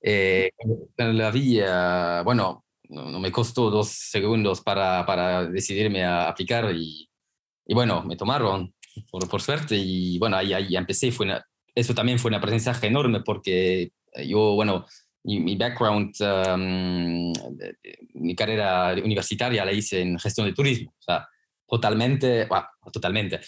eh, 0.00 0.50
la 0.96 1.30
vi, 1.32 1.58
ah, 1.60 2.22
bueno, 2.24 2.64
no, 2.90 3.10
no, 3.10 3.18
me 3.18 3.32
costó 3.32 3.70
dos 3.70 3.88
segundos 3.88 4.60
para, 4.60 5.04
para 5.04 5.46
decidirme 5.46 6.04
a 6.04 6.28
aplicar 6.28 6.72
y 6.76 7.10
y 7.66 7.74
bueno, 7.74 8.02
me 8.04 8.16
tomaron, 8.16 8.74
por, 9.10 9.28
por 9.28 9.42
suerte, 9.42 9.76
y 9.76 10.18
bueno, 10.18 10.36
ahí, 10.36 10.52
ahí 10.52 10.76
empecé. 10.76 11.12
Fue 11.12 11.26
eso 11.74 11.94
también 11.94 12.18
fue 12.18 12.30
un 12.30 12.36
aprendizaje 12.36 12.86
enorme 12.86 13.20
porque 13.20 13.92
yo, 14.26 14.54
bueno, 14.54 14.86
mi, 15.24 15.40
mi 15.40 15.56
background, 15.56 16.14
um, 16.22 17.32
mi 18.14 18.34
carrera 18.34 18.94
universitaria 18.94 19.64
la 19.64 19.72
hice 19.72 20.00
en 20.00 20.18
gestión 20.18 20.46
de 20.46 20.54
turismo, 20.54 20.94
o 20.98 21.02
sea, 21.02 21.28
totalmente, 21.66 22.46
bueno, 22.46 22.66
totalmente. 22.92 23.40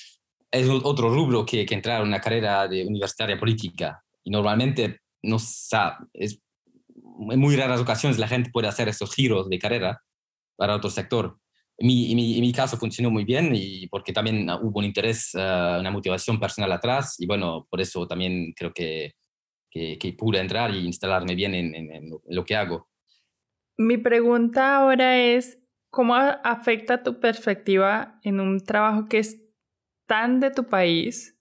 Es 0.50 0.68
otro 0.68 1.10
rubro 1.10 1.46
que, 1.46 1.64
que 1.64 1.74
entrar 1.74 2.00
en 2.00 2.08
una 2.08 2.20
carrera 2.20 2.66
de 2.66 2.84
universitaria 2.84 3.38
política. 3.38 4.02
Y 4.24 4.30
normalmente, 4.30 5.00
no, 5.22 5.36
o 5.36 5.38
sea, 5.38 5.98
es, 6.12 6.40
en 7.30 7.38
muy 7.38 7.54
raras 7.56 7.80
ocasiones 7.80 8.18
la 8.18 8.28
gente 8.28 8.50
puede 8.50 8.68
hacer 8.68 8.88
estos 8.88 9.14
giros 9.14 9.48
de 9.48 9.58
carrera 9.58 10.02
para 10.56 10.74
otro 10.74 10.90
sector 10.90 11.38
mi, 11.78 12.14
mi, 12.14 12.40
mi, 12.40 12.52
caso 12.52 12.76
funcionó 12.76 13.10
muy 13.10 13.24
bien 13.24 13.52
y 13.54 13.86
porque 13.86 14.12
también 14.12 14.48
hubo 14.50 14.80
un 14.80 14.84
interés, 14.84 15.32
uh, 15.34 15.78
una 15.80 15.90
motivación 15.90 16.40
personal 16.40 16.72
atrás 16.72 17.16
y 17.18 17.26
bueno, 17.26 17.66
por 17.70 17.80
eso 17.80 18.06
también 18.06 18.52
creo 18.56 18.72
que, 18.72 19.14
que, 19.70 19.96
que 19.98 20.12
pude 20.12 20.40
entrar 20.40 20.74
y 20.74 20.84
instalarme 20.84 21.34
bien 21.34 21.54
en, 21.54 21.74
en, 21.74 21.92
en, 21.92 22.10
lo 22.28 22.44
que 22.44 22.56
hago. 22.56 22.88
Mi 23.76 23.96
pregunta 23.96 24.76
ahora 24.76 25.18
es, 25.18 25.60
¿cómo 25.90 26.16
afecta 26.16 27.04
tu 27.04 27.20
perspectiva 27.20 28.18
en 28.24 28.40
un 28.40 28.58
trabajo 28.58 29.06
que 29.08 29.18
es 29.18 29.38
tan 30.06 30.40
de 30.40 30.50
tu 30.50 30.64
país? 30.64 31.38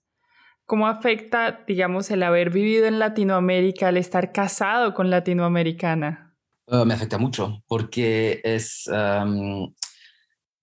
¿Cómo 0.66 0.86
afecta, 0.86 1.64
digamos, 1.66 2.10
el 2.10 2.22
haber 2.22 2.50
vivido 2.50 2.86
en 2.86 2.98
Latinoamérica, 2.98 3.88
el 3.88 3.96
estar 3.96 4.32
casado 4.32 4.94
con 4.94 5.10
latinoamericana? 5.10 6.36
Uh, 6.66 6.84
me 6.84 6.92
afecta 6.94 7.16
mucho 7.16 7.64
porque 7.66 8.42
es, 8.44 8.86
um, 8.86 9.72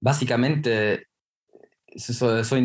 básicamente 0.06 1.08
soy, 1.98 2.44
soy, 2.44 2.62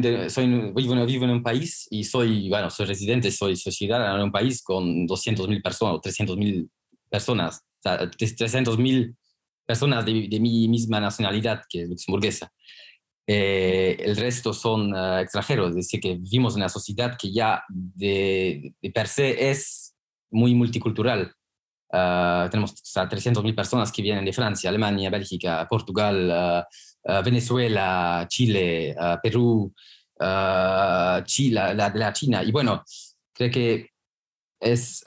vivo, 0.74 1.07
vivo, 1.07 1.24
en 1.24 1.31
un 1.31 1.42
país 1.42 1.87
y 1.90 2.05
soy, 2.05 2.50
bueno, 2.50 2.68
soy 2.68 2.85
residente, 2.85 3.31
soy, 3.31 3.57
soy 3.57 3.72
ciudadano 3.72 4.16
en 4.16 4.24
un 4.24 4.33
país 4.33 4.62
con 4.62 5.07
200.000 5.09 5.62
personas 5.62 5.94
o 5.94 6.00
300.000 6.03 6.68
personas, 7.09 7.62
o 7.79 7.83
sea, 7.83 8.11
300.000 8.11 9.16
personas 9.64 10.05
de, 10.05 10.29
de, 10.29 10.38
mi 10.38 10.68
misma 10.68 11.00
nacionalidad, 11.00 11.62
que 11.66 11.83
es 11.83 11.88
luxemburguesa. 11.88 12.53
Eh, 13.26 13.96
el 14.00 14.16
resto 14.16 14.53
son 14.53 14.92
uh, 14.92 15.18
extranjeros, 15.18 15.70
es 15.70 15.76
decir, 15.76 16.00
que 16.00 16.16
vivimos 16.16 16.55
en 16.55 16.61
una 16.61 16.68
sociedad 16.68 17.16
que 17.16 17.33
ya 17.33 17.62
de, 17.68 18.74
de 18.83 18.90
per 18.90 19.09
se 19.09 19.50
es 19.50 19.94
muy 20.31 20.55
multicultural. 20.55 21.33
Uh, 21.92 22.50
tenemos 22.50 22.72
o 22.72 22.76
sea, 22.83 23.09
300.000 23.09 23.55
personas 23.55 23.90
que 23.90 24.03
vienen 24.03 24.26
de 24.26 24.33
Francia, 24.33 24.68
Alemania, 24.68 25.09
Bélgica, 25.09 25.66
Portugal, 25.68 26.29
uh, 26.29 26.64
uh, 27.04 27.22
Venezuela, 27.24 28.26
Chile, 28.28 28.94
Perú, 29.22 29.72
Chile, 31.24 31.74
la, 31.74 31.92
la, 31.94 32.12
China. 32.12 32.42
Y 32.42 32.52
bueno, 32.52 32.84
creo 33.32 33.50
que 33.50 33.90
es 34.60 35.02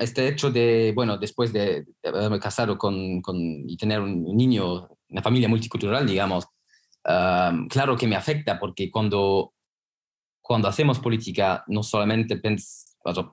este 0.00 0.28
hecho 0.28 0.50
de, 0.50 0.92
bueno, 0.94 1.16
después 1.16 1.52
de, 1.52 1.86
haberme 2.04 2.38
casado 2.38 2.76
con, 2.76 3.22
y 3.66 3.76
tener 3.76 4.00
un 4.00 4.36
niño, 4.36 4.88
una 5.08 5.22
familia 5.22 5.48
multicultural, 5.48 6.06
digamos, 6.06 6.46
claro 7.02 7.96
que 7.96 8.06
me 8.06 8.16
afecta 8.16 8.58
porque 8.58 8.90
cuando, 8.90 9.54
cuando 10.42 10.68
hacemos 10.68 10.98
política, 10.98 11.64
no 11.68 11.82
solamente 11.82 12.36
pensamos 12.36 12.78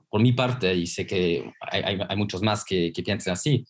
por 0.10 0.22
mi 0.22 0.34
parte, 0.34 0.74
y 0.74 0.88
sé 0.88 1.06
que 1.06 1.52
hay, 1.60 2.18
muchos 2.18 2.42
más 2.42 2.64
que, 2.64 2.92
que, 2.94 3.04
piensan 3.04 3.34
así, 3.34 3.66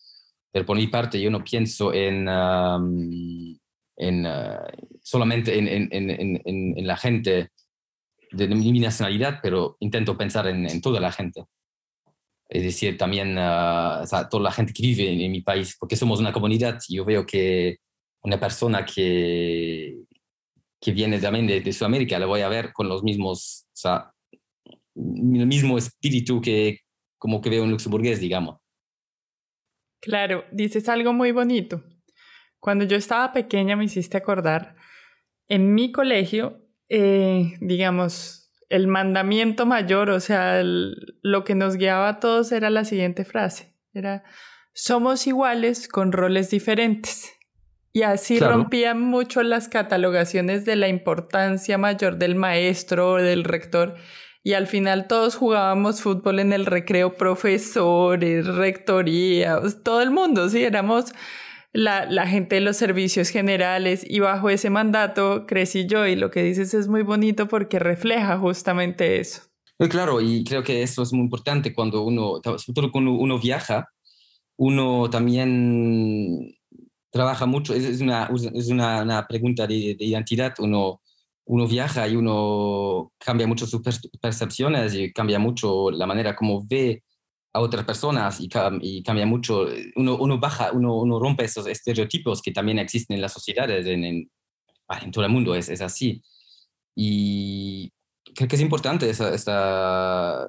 pero 0.52 0.64
por 0.64 0.76
mi 0.76 0.86
parte 0.86 1.20
yo 1.20 1.30
no 1.30 1.42
pienso 1.42 1.92
en, 1.92 2.28
um, 2.28 3.58
en 3.96 4.26
uh, 4.26 4.58
solamente 5.02 5.58
en, 5.58 5.68
en, 5.68 6.42
en, 6.44 6.86
la 6.86 6.96
gente 6.96 7.50
de 8.30 8.48
mi 8.48 8.78
nacionalidad, 8.78 9.40
pero 9.42 9.76
intento 9.80 10.16
pensar 10.16 10.46
en, 10.48 10.80
toda 10.80 11.00
la 11.00 11.12
gente. 11.12 11.44
Es 12.48 12.62
decir, 12.62 12.96
también 12.96 13.36
uh, 13.38 14.06
toda 14.30 14.42
la 14.42 14.52
gente 14.52 14.72
que 14.72 14.82
vive 14.82 15.24
en, 15.24 15.32
mi 15.32 15.40
país, 15.40 15.76
porque 15.78 15.96
somos 15.96 16.20
una 16.20 16.32
comunidad 16.32 16.78
yo 16.88 17.04
veo 17.04 17.24
que 17.24 17.78
una 18.22 18.38
persona 18.38 18.84
que, 18.84 19.96
que 20.80 20.92
viene 20.92 21.18
también 21.18 21.46
de, 21.46 21.60
de 21.60 21.72
Sudamérica 21.72 22.18
la 22.18 22.26
voy 22.26 22.42
a 22.42 22.48
ver 22.48 22.72
con 22.72 22.88
los 22.88 23.02
mismos, 23.02 23.66
o 23.84 24.12
el 24.94 25.46
mismo 25.46 25.78
espíritu 25.78 26.40
que 26.40 26.80
como 27.18 27.40
que 27.40 27.50
veo 27.50 27.64
en 27.64 27.70
luxemburgués, 27.70 28.20
digamos. 28.20 28.58
Claro, 30.00 30.44
dices 30.52 30.88
algo 30.88 31.12
muy 31.12 31.32
bonito. 31.32 31.82
Cuando 32.60 32.84
yo 32.84 32.96
estaba 32.96 33.32
pequeña 33.32 33.76
me 33.76 33.84
hiciste 33.84 34.16
acordar, 34.16 34.76
en 35.48 35.74
mi 35.74 35.92
colegio, 35.92 36.60
eh, 36.88 37.54
digamos, 37.60 38.50
el 38.68 38.88
mandamiento 38.88 39.66
mayor, 39.66 40.10
o 40.10 40.20
sea, 40.20 40.62
lo 40.62 41.44
que 41.44 41.54
nos 41.54 41.76
guiaba 41.76 42.08
a 42.08 42.20
todos 42.20 42.50
era 42.52 42.70
la 42.70 42.84
siguiente 42.84 43.24
frase, 43.24 43.74
era, 43.92 44.24
somos 44.72 45.26
iguales 45.26 45.88
con 45.88 46.12
roles 46.12 46.50
diferentes. 46.50 47.32
Y 47.92 48.02
así 48.02 48.38
rompían 48.38 49.00
mucho 49.00 49.42
las 49.42 49.68
catalogaciones 49.68 50.66
de 50.66 50.76
la 50.76 50.88
importancia 50.88 51.78
mayor 51.78 52.18
del 52.18 52.34
maestro 52.34 53.12
o 53.12 53.16
del 53.16 53.42
rector 53.42 53.94
y 54.46 54.52
al 54.52 54.68
final 54.68 55.08
todos 55.08 55.34
jugábamos 55.34 56.02
fútbol 56.02 56.38
en 56.38 56.52
el 56.52 56.66
recreo, 56.66 57.16
profesores, 57.16 58.46
rectoría, 58.46 59.60
todo 59.82 60.02
el 60.02 60.12
mundo, 60.12 60.48
sí, 60.48 60.62
éramos 60.62 61.06
la, 61.76 62.26
gente 62.26 62.56
de 62.56 62.60
los 62.60 62.76
servicios 62.76 63.28
generales 63.28 64.04
y 64.08 64.20
bajo 64.20 64.50
ese 64.50 64.70
mandato 64.70 65.46
crecí 65.46 65.86
yo 65.86 66.06
y 66.06 66.16
lo 66.16 66.30
que 66.30 66.42
dices 66.42 66.74
es 66.74 66.88
muy 66.88 67.02
bonito 67.02 67.48
porque 67.48 67.78
refleja 67.78 68.38
justamente 68.38 69.20
eso. 69.20 69.42
Muy 69.78 69.88
claro, 69.88 70.20
y 70.20 70.42
creo 70.44 70.62
que 70.62 70.82
eso 70.82 71.02
es 71.02 71.12
muy 71.12 71.22
importante 71.22 71.74
cuando 71.74 72.02
uno, 72.02 72.40
cuando 72.92 73.12
uno 73.12 73.38
viaja, 73.38 73.88
uno 74.56 75.10
también 75.10 76.56
trabaja 77.10 77.44
mucho, 77.44 77.74
es, 77.74 78.00
una, 78.00 78.30
es 78.54 78.68
una, 78.68 79.26
pregunta 79.28 79.66
de, 79.66 79.96
de 79.98 80.04
identidad, 80.04 80.54
uno 80.58 81.00
uno 81.46 81.68
viaja 81.68 82.08
y 82.08 82.16
uno 82.16 83.12
cambia 83.18 83.46
mucho 83.46 83.66
sus 83.66 83.80
percepciones 84.20 84.94
y 84.94 85.12
cambia 85.12 85.38
mucho 85.38 85.92
la 85.92 86.06
manera 86.06 86.34
como 86.34 86.66
ve 86.66 87.04
a 87.56 87.60
otras 87.60 87.84
personas 87.84 88.40
y, 88.40 88.48
y 88.80 89.02
cambia 89.02 89.26
mucho, 89.26 89.66
uno, 89.96 90.16
uno 90.16 90.38
baja, 90.38 90.72
uno, 90.72 90.96
uno, 90.98 91.18
rompe 91.18 91.44
esos 91.44 91.66
estereotipos 91.66 92.42
que 92.42 92.52
también 92.52 92.78
existen 92.78 93.16
en 93.16 93.22
las 93.22 93.32
sociedades, 93.32 93.86
en, 93.86 94.04
en, 94.04 94.30
ah, 94.88 95.00
en 95.02 95.10
todo 95.10 95.24
el 95.24 95.30
mundo 95.30 95.54
es, 95.54 95.68
es, 95.68 95.80
así. 95.80 96.22
Y 96.94 97.90
creo 98.34 98.48
que 98.48 98.56
es 98.56 98.62
importante 98.62 99.08
esa, 99.08 99.34
esta, 99.34 100.46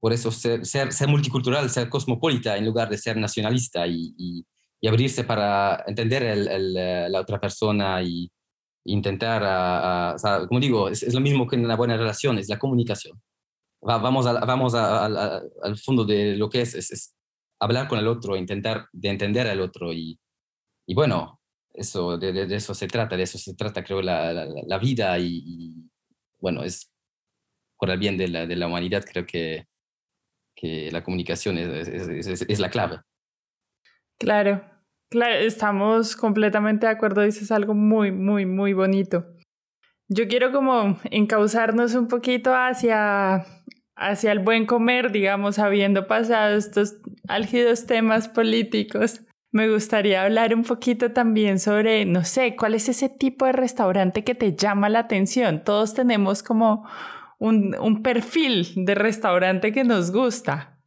por 0.00 0.12
eso 0.12 0.30
ser, 0.30 0.64
ser, 0.64 0.92
ser, 0.92 1.08
multicultural, 1.08 1.68
ser 1.70 1.88
cosmopolita 1.88 2.56
en 2.56 2.66
lugar 2.66 2.88
de 2.88 2.98
ser 2.98 3.16
nacionalista 3.16 3.86
y, 3.86 4.14
y, 4.16 4.46
y 4.80 4.88
abrirse 4.88 5.24
para 5.24 5.84
entender 5.86 6.22
el, 6.22 6.48
el, 6.48 7.12
la 7.12 7.20
otra 7.20 7.40
persona 7.40 8.02
y, 8.02 8.30
intentar, 8.86 9.42
o 10.14 10.18
sea, 10.18 10.46
como 10.46 10.60
digo, 10.60 10.88
es, 10.88 11.12
lo 11.12 11.20
mismo 11.20 11.46
que 11.46 11.56
en 11.56 11.64
una 11.64 11.76
buena 11.76 11.96
relación, 11.96 12.38
es 12.38 12.48
la 12.48 12.58
comunicación. 12.58 13.20
Vamos 13.80 14.24
vamos 14.24 14.74
al 14.74 15.76
fondo 15.84 16.04
de 16.04 16.36
lo 16.36 16.48
que 16.48 16.62
es, 16.62 16.74
es, 16.74 17.14
hablar 17.60 17.88
con 17.88 17.98
el 17.98 18.08
otro, 18.08 18.36
intentar 18.36 18.88
de 18.92 19.08
entender 19.08 19.46
al 19.46 19.60
otro 19.60 19.92
y, 19.92 20.18
y 20.86 20.94
bueno, 20.94 21.40
eso, 21.76 22.16
de, 22.18 22.54
eso 22.54 22.74
se 22.74 22.86
trata, 22.86 23.16
de 23.16 23.22
eso 23.22 23.38
se 23.38 23.54
trata, 23.54 23.84
creo, 23.84 24.02
la, 24.02 24.32
la, 24.32 24.78
vida 24.78 25.18
y, 25.18 25.74
bueno, 26.38 26.64
es 26.64 26.90
por 27.78 27.90
el 27.90 27.98
bien 27.98 28.16
de 28.16 28.28
la, 28.28 28.46
de 28.46 28.56
la 28.56 28.66
humanidad, 28.66 29.04
creo 29.04 29.26
que, 29.26 29.66
que 30.54 30.90
la 30.90 31.04
comunicación 31.04 31.58
es, 31.58 31.88
es, 31.88 32.42
es, 32.48 32.58
la 32.58 32.70
clave. 32.70 33.00
Claro, 34.18 34.64
claro, 35.10 35.34
estamos 35.34 36.16
completamente 36.16 36.86
de 36.86 36.92
acuerdo, 36.92 37.22
dices 37.22 37.50
algo 37.50 37.74
muy, 37.74 38.10
muy, 38.10 38.46
muy 38.46 38.72
bonito. 38.72 39.26
Yo 40.08 40.28
quiero 40.28 40.52
como 40.52 40.98
encauzarnos 41.10 41.94
un 41.94 42.06
poquito 42.06 42.54
hacia, 42.54 43.44
hacia 43.96 44.32
el 44.32 44.38
buen 44.38 44.66
comer, 44.66 45.10
digamos, 45.10 45.58
habiendo 45.58 46.06
pasado 46.06 46.56
estos 46.56 46.96
álgidos 47.28 47.86
temas 47.86 48.28
políticos. 48.28 49.22
Me 49.50 49.68
gustaría 49.68 50.22
hablar 50.22 50.54
un 50.54 50.62
poquito 50.62 51.12
también 51.12 51.58
sobre, 51.58 52.04
no 52.04 52.24
sé, 52.24 52.54
cuál 52.56 52.74
es 52.74 52.88
ese 52.88 53.08
tipo 53.08 53.46
de 53.46 53.52
restaurante 53.52 54.22
que 54.22 54.34
te 54.34 54.54
llama 54.54 54.88
la 54.88 55.00
atención. 55.00 55.64
Todos 55.64 55.94
tenemos 55.94 56.42
como 56.42 56.86
un, 57.38 57.74
un 57.80 58.02
perfil 58.02 58.68
de 58.76 58.94
restaurante 58.94 59.72
que 59.72 59.82
nos 59.82 60.12
gusta. 60.12 60.78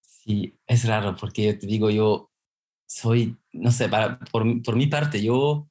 Sí, 0.00 0.58
es 0.66 0.88
raro 0.88 1.14
porque 1.14 1.54
te 1.54 1.66
digo, 1.66 1.90
yo 1.90 2.30
soy, 2.86 3.36
no 3.52 3.70
sé, 3.70 3.88
para, 3.88 4.18
por, 4.18 4.62
por 4.62 4.74
mi 4.76 4.86
parte, 4.86 5.22
yo 5.22 5.68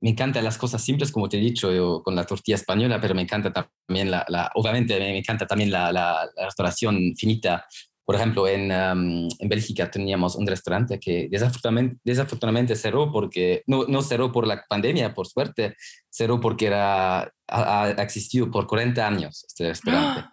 me 0.00 0.10
encantan 0.10 0.44
las 0.44 0.58
cosas 0.58 0.82
simples, 0.82 1.10
como 1.10 1.28
te 1.28 1.38
he 1.38 1.40
dicho, 1.40 1.72
yo, 1.72 2.02
con 2.02 2.14
la 2.14 2.24
tortilla 2.24 2.56
española, 2.56 3.00
pero 3.00 3.14
me 3.14 3.22
encanta 3.22 3.52
también 3.52 4.10
la, 4.10 4.24
la 4.28 4.50
obviamente 4.54 4.98
me, 4.98 5.18
encanta 5.18 5.46
también 5.46 5.70
la, 5.70 5.92
la, 5.92 6.28
restauración 6.36 7.14
finita. 7.16 7.66
Por 8.04 8.14
ejemplo, 8.14 8.48
en, 8.48 8.70
en 8.70 9.48
Bélgica 9.48 9.90
teníamos 9.90 10.34
un 10.36 10.46
restaurante 10.46 10.98
que 10.98 11.28
desafortunadamente, 11.30 12.00
desafortunadamente 12.04 12.74
cerró 12.74 13.12
porque, 13.12 13.62
no, 13.66 13.84
no 13.86 14.00
cerró 14.00 14.32
por 14.32 14.46
la 14.46 14.64
pandemia, 14.66 15.12
por 15.12 15.26
suerte, 15.26 15.76
cerró 16.08 16.40
porque 16.40 16.68
era, 16.68 17.30
ha, 17.48 17.90
existido 17.98 18.50
por 18.50 18.66
40 18.66 19.06
años 19.06 19.44
este 19.46 19.68
restaurante. 19.68 20.30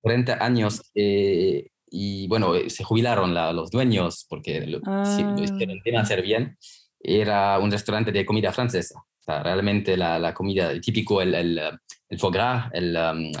40 0.00 0.44
años 0.44 0.82
eh, 0.96 1.68
y 1.88 2.26
bueno, 2.26 2.56
eh, 2.56 2.70
se 2.70 2.82
jubilaron 2.82 3.34
los 3.54 3.70
dueños 3.70 4.26
porque 4.28 4.66
lo, 4.66 4.80
ah. 4.86 5.34
lo 5.36 5.44
hicieron 5.44 5.80
bien 6.24 6.56
era 7.02 7.58
un 7.58 7.70
restaurante 7.70 8.12
de 8.12 8.24
comida 8.24 8.52
francesa. 8.52 8.98
O 8.98 9.24
sea, 9.24 9.42
realmente 9.42 9.96
la, 9.96 10.18
la 10.18 10.34
comida, 10.34 10.70
el 10.70 10.80
típico, 10.80 11.22
el, 11.22 11.34
el, 11.34 11.60
el 12.08 12.18
foie 12.18 12.32
gras, 12.32 12.70
el, 12.72 12.96
um, 12.96 13.32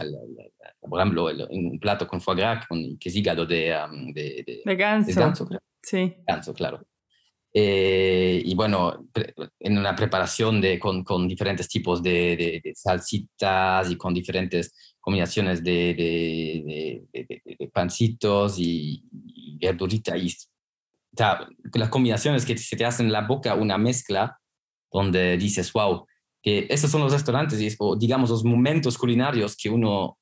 por 0.88 1.00
ejemplo, 1.00 1.28
un 1.50 1.78
plato 1.80 2.06
con 2.06 2.20
foie 2.20 2.36
gras, 2.38 2.66
con, 2.66 2.98
que 2.98 3.08
es 3.08 3.16
hígado 3.16 3.46
de, 3.46 3.76
um, 3.76 4.12
de, 4.12 4.62
de, 4.64 4.76
ganso. 4.76 5.18
ganso 5.18 5.46
creo. 5.46 5.60
Sí. 5.82 6.14
Ganso, 6.26 6.54
claro. 6.54 6.86
Eh, 7.54 8.40
y 8.44 8.54
bueno, 8.54 9.08
en 9.60 9.76
una 9.76 9.94
preparación 9.94 10.60
de, 10.60 10.78
con, 10.78 11.04
con 11.04 11.28
diferentes 11.28 11.68
tipos 11.68 12.02
de, 12.02 12.60
de, 12.62 12.72
salsitas 12.74 13.90
y 13.90 13.96
con 13.96 14.14
diferentes 14.14 14.94
combinaciones 14.98 15.62
de, 15.62 17.02
pancitos 17.72 18.58
y, 18.58 19.04
y 19.12 19.58
verdurita 19.58 20.16
y 20.16 20.32
sea, 21.16 21.48
las 21.74 21.88
combinaciones 21.88 22.44
que 22.44 22.56
se 22.56 22.76
te 22.76 22.84
hacen 22.84 23.06
en 23.06 23.12
la 23.12 23.26
boca, 23.26 23.54
una 23.54 23.78
mezcla 23.78 24.38
donde 24.90 25.36
dices, 25.36 25.72
wow, 25.72 26.06
que 26.42 26.66
esos 26.68 26.90
son 26.90 27.02
los 27.02 27.12
restaurantes 27.12 27.76
o 27.78 27.96
digamos 27.96 28.30
los 28.30 28.44
momentos 28.44 28.98
culinarios 28.98 29.56
que 29.56 29.70
uno, 29.70 30.18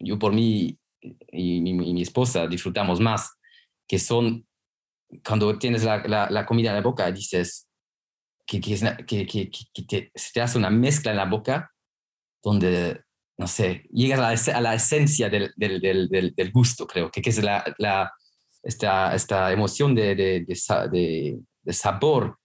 yo 0.00 0.18
por 0.18 0.32
mí 0.32 0.78
y 1.32 1.60
mi, 1.60 2.02
esposa 2.02 2.46
disfrutamos 2.46 3.00
más, 3.00 3.36
que 3.88 3.98
son 3.98 4.46
cuando 5.26 5.58
tienes 5.58 5.84
la, 5.84 6.28
la, 6.30 6.46
comida 6.46 6.70
en 6.70 6.76
la 6.76 6.82
boca 6.82 7.10
dices 7.10 7.68
que, 8.46 8.60
que, 8.60 9.26
que, 9.26 9.50
que 9.50 9.82
te, 9.82 10.12
se 10.14 10.32
te 10.32 10.40
hace 10.40 10.58
una 10.58 10.70
mezcla 10.70 11.10
en 11.10 11.16
la 11.16 11.26
boca 11.26 11.72
donde, 12.42 13.02
no 13.38 13.46
sé, 13.46 13.84
llegas 13.92 14.48
a 14.48 14.52
la, 14.52 14.58
a 14.58 14.60
la 14.60 14.74
esencia 14.74 15.28
del, 15.28 15.52
del, 15.56 15.80
del, 15.80 16.08
del, 16.08 16.52
gusto, 16.52 16.86
creo, 16.86 17.10
que, 17.10 17.22
es 17.24 17.42
la, 17.42 17.64
la, 17.78 18.12
esta, 18.62 19.14
esta 19.14 19.52
emoción 19.52 19.94
de, 19.94 20.14
de, 20.14 20.44
de, 20.46 21.72
sabor 21.72 22.38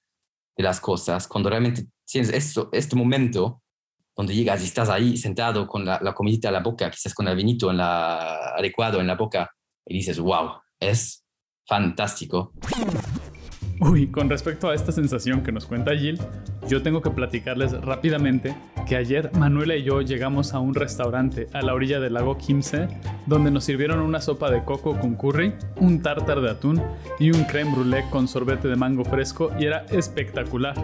de 0.56 0.63
las 0.63 0.80
cosas, 0.80 1.27
cuando 1.27 1.49
realmente 1.49 1.86
tienes 2.06 2.32
esto, 2.32 2.69
este 2.71 2.95
momento 2.95 3.62
donde 4.15 4.34
llegas 4.34 4.62
y 4.62 4.65
estás 4.65 4.89
ahí 4.89 5.15
sentado 5.15 5.67
con 5.67 5.86
la, 5.86 5.99
la 6.01 6.13
comidita 6.15 6.47
en 6.47 6.56
la 6.56 6.62
boca, 6.62 6.89
quizás 6.89 7.13
con 7.13 7.27
el 7.27 7.36
vinito 7.36 7.69
en 7.69 7.77
la, 7.77 8.56
adecuado 8.56 8.99
en 8.99 9.08
la 9.08 9.15
boca, 9.15 9.51
y 9.86 9.95
dices, 9.95 10.19
wow, 10.19 10.53
es 10.80 11.23
fantástico. 11.67 12.53
Uy, 13.80 14.08
con 14.08 14.28
respecto 14.28 14.70
a 14.70 14.74
esta 14.74 14.92
sensación 14.92 15.44
que 15.44 15.52
nos 15.52 15.68
cuenta 15.68 15.96
Jill, 15.96 16.20
yo 16.68 16.82
tengo 16.82 17.04
que 17.04 17.12
platicarles 17.12 17.74
rápidamente 17.74 18.56
que 18.88 18.96
ayer 18.96 19.32
Manuela 19.38 19.76
y 19.76 19.84
yo 19.84 20.02
llegamos 20.02 20.56
a 20.56 20.60
un 20.60 20.74
restaurante 20.74 21.48
a 21.54 21.62
la 21.62 21.76
orilla 21.76 22.00
del 22.00 22.16
lago 22.16 22.38
Kimse 22.40 22.88
donde 23.28 23.52
nos 23.52 23.66
sirvieron 23.66 24.00
una 24.00 24.20
sopa 24.20 24.50
de 24.50 24.63
coco 24.63 25.00
con 25.00 25.16
curry, 25.16 25.54
un 25.76 26.02
tartar 26.02 26.42
de 26.42 26.50
atún 26.50 26.82
y 27.20 27.30
un 27.30 27.44
creme 27.44 27.72
brûlée 27.72 28.10
con 28.10 28.28
sorbete 28.28 28.68
de 28.68 28.76
mango 28.76 29.06
fresco 29.06 29.52
y 29.60 29.66
era 29.66 29.86
espectacular. 29.92 30.76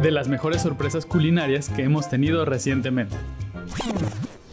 De 0.00 0.10
las 0.10 0.28
mejores 0.28 0.62
sorpresas 0.62 1.04
culinarias 1.04 1.68
que 1.68 1.82
hemos 1.82 2.08
tenido 2.08 2.46
recientemente. 2.46 3.16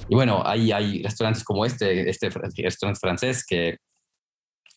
Y 0.10 0.16
bueno, 0.16 0.42
ahí 0.46 0.74
hay 0.74 1.04
restaurantes 1.04 1.46
como 1.46 1.66
este, 1.66 2.10
este 2.10 2.30
restaurante 2.30 3.00
francés 3.00 3.46
que 3.48 3.78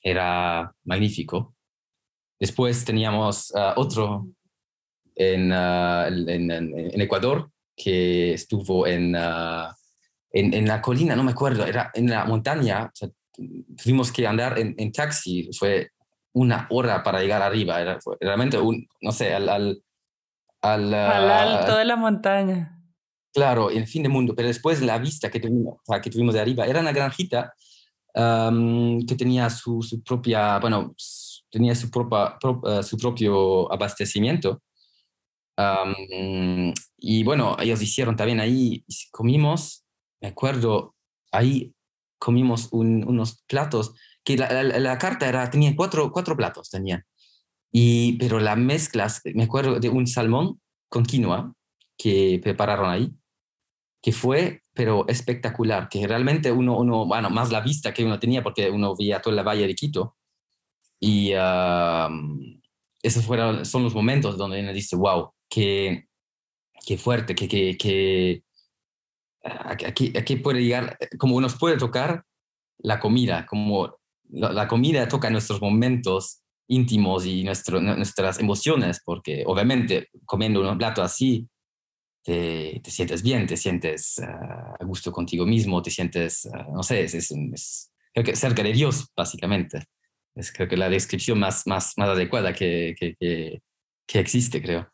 era 0.03 0.73
magnífico 0.85 1.57
Después 2.41 2.87
teníamos 2.87 3.53
ah, 3.55 3.75
otro 3.77 4.27
ah, 5.53 6.09
en, 6.09 6.51
en, 6.51 7.01
Ecuador 7.01 7.51
que 7.77 8.33
estuvo 8.33 8.87
en, 8.87 9.15
ah, 9.15 9.77
en, 10.33 10.67
la 10.67 10.81
colina, 10.81 11.15
no 11.15 11.23
me 11.23 11.33
acuerdo, 11.33 11.67
era 11.67 11.91
en 11.93 12.09
la 12.09 12.25
montaña. 12.25 12.91
tuvimos 13.77 14.11
que 14.11 14.27
andar 14.27 14.59
en, 14.59 14.93
taxi, 14.93 15.51
fue 15.53 15.91
una 16.33 16.67
hora 16.71 17.03
para 17.03 17.21
llegar 17.21 17.43
arriba. 17.43 17.81
Era 17.83 17.99
realmente 18.19 18.59
un, 18.59 18.89
no 19.03 19.13
sé, 19.13 19.35
al, 19.35 19.49
al, 19.51 19.83
al, 20.63 20.95
alto 20.95 21.77
de 21.77 21.85
la 21.85 21.97
montaña. 21.97 22.79
Claro, 23.35 23.69
el 23.69 23.87
fin 23.87 24.03
del 24.03 24.13
mundo, 24.13 24.35
pero 24.35 24.49
después 24.49 24.81
la 24.81 24.99
vista 24.99 25.31
que 25.31 25.41
tuvimos, 25.41 25.79
que 26.03 26.11
tuvimos 26.11 26.35
de 26.35 26.41
arriba 26.41 26.67
era 26.67 26.81
una 26.81 26.93
granjita 26.93 27.53
que 28.13 29.15
tenía 29.17 29.49
su, 29.51 29.83
su 29.83 30.03
propia, 30.03 30.59
bueno, 30.59 30.95
tenía 31.51 31.75
su, 31.75 31.91
propia, 31.91 32.39
eh, 32.67 32.83
su 32.83 32.97
propio 32.97 33.73
abastecimiento. 33.73 34.63
y 36.99 37.23
bueno, 37.25 37.57
ellos 37.61 37.83
hicieron 37.83 38.17
también 38.17 38.41
ahí, 38.41 38.85
comimos, 39.11 39.85
me 40.21 40.29
acuerdo, 40.29 40.95
ahí 41.33 41.75
comimos 42.19 42.69
unos 42.73 43.43
platos, 43.47 43.95
que 44.25 44.37
la, 44.37 44.63
la, 44.63 44.99
carta 44.99 45.29
era, 45.29 45.51
tenía 45.51 45.75
cuatro, 45.75 46.13
cuatro 46.13 46.37
platos, 46.37 46.71
tenía. 46.71 47.05
Y, 47.73 48.15
pero 48.19 48.41
las 48.41 48.59
mezclas, 48.59 49.23
me 49.35 49.45
acuerdo 49.45 49.81
de 49.81 49.89
un 49.89 50.07
salmón 50.07 50.61
con 50.89 51.05
quinoa 51.05 51.55
que 51.97 52.41
prepararon 52.43 52.91
ahí, 52.91 53.13
que 54.03 54.13
fue, 54.13 54.63
pero 54.75 55.07
espectacular, 55.09 55.89
que 55.89 56.07
realmente 56.07 56.53
uno, 56.53 56.79
uno, 56.79 57.07
bueno, 57.07 57.31
más 57.31 57.51
la 57.51 57.61
vista 57.61 57.93
que 57.93 58.05
uno 58.05 58.19
tenía, 58.19 58.43
porque 58.43 58.71
uno 58.71 58.97
veía 58.97 59.21
toda 59.21 59.37
la 59.37 59.43
valle 59.43 59.67
de 59.67 59.75
Quito, 59.75 60.17
y 61.01 61.33
esos 63.03 63.25
fueron, 63.25 63.65
son 63.65 63.85
los 63.85 63.95
momentos 63.95 64.37
donde 64.37 64.61
uno 64.61 64.73
dice, 64.73 64.97
wow, 64.97 65.33
qué, 65.49 66.07
qué 66.87 66.99
fuerte, 66.99 67.35
qué, 67.35 67.49
qué, 67.49 67.77
qué 67.79 68.43
aquí, 69.43 70.13
aquí 70.17 70.37
puede 70.37 70.63
llegar, 70.63 70.99
como 71.19 71.41
nos 71.41 71.57
puede 71.57 71.79
tocar 71.79 72.25
la 72.79 73.01
comida, 73.01 73.47
como 73.47 73.97
la, 74.29 74.69
comida 74.69 75.09
toca 75.09 75.31
nuestros 75.31 75.63
momentos 75.63 76.43
íntimos 76.69 77.25
y 77.25 77.43
nuestro, 77.45 77.81
nuestras 77.81 78.39
emociones, 78.39 79.01
porque 79.05 79.43
obviamente 79.47 80.09
comiendo 80.27 80.61
un 80.61 80.79
plato 80.79 81.03
así, 81.03 81.49
te, 82.23 82.81
te 82.85 82.91
sientes 82.91 83.23
bien, 83.23 83.47
te 83.47 83.57
sientes 83.57 84.19
ah, 84.21 84.77
a 84.79 84.85
gusto 84.85 85.11
contigo 85.11 85.47
mismo, 85.47 85.81
te 85.81 85.91
sientes, 85.91 86.47
ah, 86.53 86.67
no 86.71 86.83
sé, 86.83 87.05
es, 87.05 87.15
es, 87.15 87.31
es, 87.31 87.91
cerca 88.35 88.63
de 88.63 88.73
Dios, 88.75 89.09
básicamente 89.17 89.87
es 90.41 90.53
creo 90.53 90.69
que 90.69 90.77
la 90.77 90.89
descripción 90.89 91.39
más, 91.39 91.67
más, 91.67 91.95
más 91.97 92.09
adecuada 92.09 92.53
que, 92.53 92.95
que, 92.99 93.15
que, 93.19 94.19
existe, 94.19 94.61
creo. 94.61 94.91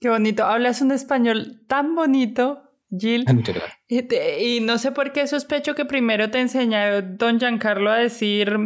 Qué 0.00 0.08
bonito. 0.08 0.44
Hablas 0.44 0.82
un 0.82 0.92
español 0.92 1.62
tan 1.66 1.94
bonito, 1.94 2.62
Jill. 2.90 3.24
Muchas 3.32 3.54
gracias. 3.54 4.40
Y, 4.40 4.60
no 4.60 4.78
sé 4.78 4.92
por 4.92 5.12
qué 5.12 5.26
sospecho 5.26 5.74
que 5.74 5.84
primero 5.84 6.30
te 6.30 6.40
enseñó 6.40 7.02
don 7.02 7.38
Giancarlo 7.38 7.90
a 7.90 7.96
decir 7.96 8.58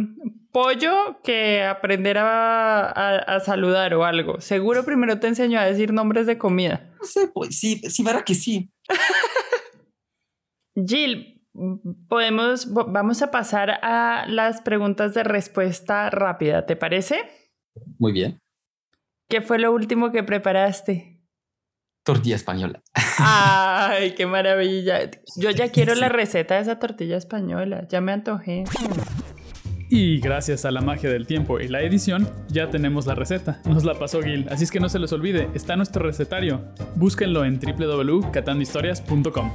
pollo 0.51 1.21
que 1.23 1.63
aprender 1.63 2.17
a, 2.17 2.89
a, 2.89 3.39
saludar 3.39 3.93
o 3.93 4.03
algo. 4.03 4.41
Seguro 4.41 4.83
primero 4.83 5.19
te 5.19 5.27
enseñó 5.27 5.59
a 5.59 5.65
decir 5.65 5.93
nombres 5.93 6.25
de 6.25 6.37
comida. 6.37 6.89
No 6.99 7.05
sé, 7.05 7.27
pues 7.27 7.59
sí, 7.59 7.79
sí, 7.89 8.03
para 8.03 8.25
que 8.25 8.33
sí. 8.33 8.71
Jill, 10.75 11.36
podemos, 12.07 12.73
vamos 12.73 13.21
a 13.21 13.31
pasar 13.31 13.79
a 13.81 14.25
las 14.27 14.61
preguntas 14.61 15.13
de 15.13 15.23
respuesta 15.23 16.09
rápida, 16.09 16.65
¿te 16.65 16.75
parece? 16.75 17.21
Muy 17.99 18.11
bien. 18.11 18.39
¿Qué 19.29 19.41
fue 19.41 19.59
lo 19.59 19.71
último 19.73 20.11
que 20.11 20.23
preparaste? 20.23 21.21
Tortilla 22.03 22.37
española. 22.37 22.81
Ay, 23.19 24.15
qué 24.15 24.25
maravilla. 24.25 25.11
Yo 25.35 25.51
ya 25.51 25.69
quiero 25.69 25.93
la 25.95 26.07
receta 26.07 26.55
de 26.55 26.61
esa 26.61 26.79
tortilla 26.79 27.17
española. 27.17 27.85
Ya 27.89 27.99
me 27.99 28.13
antojé. 28.13 28.63
Y 29.89 30.19
gracias 30.19 30.65
a 30.65 30.71
la 30.71 30.81
magia 30.81 31.09
del 31.09 31.27
tiempo 31.27 31.59
y 31.59 31.67
la 31.67 31.81
edición, 31.81 32.29
ya 32.49 32.69
tenemos 32.69 33.05
la 33.05 33.15
receta. 33.15 33.61
Nos 33.65 33.83
la 33.85 33.93
pasó 33.93 34.21
Gil, 34.21 34.47
así 34.49 34.65
es 34.65 34.71
que 34.71 34.79
no 34.79 34.89
se 34.89 34.99
les 34.99 35.13
olvide, 35.13 35.49
está 35.53 35.75
nuestro 35.77 36.05
recetario. 36.05 36.61
Búsquenlo 36.95 37.45
en 37.45 37.59
www.catandohistorias.com. 37.59 39.51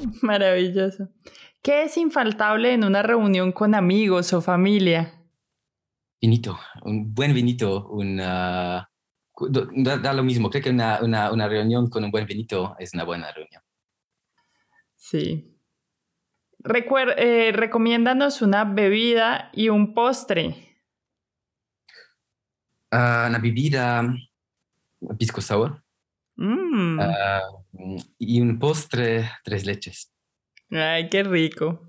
Maravilloso. 0.22 1.08
¿Qué 1.62 1.82
es 1.82 1.96
infaltable 1.96 2.72
en 2.72 2.84
una 2.84 3.02
reunión 3.02 3.52
con 3.52 3.74
amigos 3.74 4.32
o 4.32 4.40
familia? 4.40 5.14
Vinito, 6.20 6.58
un 6.82 7.14
buen 7.14 7.34
vinito, 7.34 7.88
una... 7.88 8.90
Da, 9.72 10.12
lo 10.12 10.22
mismo, 10.22 10.50
creo 10.50 10.62
que 10.62 10.70
una, 10.70 11.00
una 11.00 11.48
reunión 11.48 11.88
con 11.88 12.04
un 12.04 12.10
buen 12.10 12.26
vinito 12.26 12.76
es 12.78 12.92
una 12.92 13.04
buena 13.04 13.32
reunión. 13.32 13.62
Sí, 14.96 15.50
eh, 17.16 17.52
recomiéndanos 17.54 18.42
una 18.42 18.64
bebida 18.64 19.50
y 19.54 19.70
un 19.70 19.94
postre. 19.94 20.76
Uh, 22.92 23.28
una 23.28 23.38
bebida, 23.38 24.14
pisco 25.18 25.40
sour. 25.40 25.82
Mm. 26.40 27.00
Ah, 27.00 27.42
y 28.18 28.40
un 28.40 28.58
postre, 28.58 29.30
tres 29.44 29.66
leches. 29.66 30.12
Ay, 30.70 31.08
qué 31.08 31.22
rico. 31.22 31.86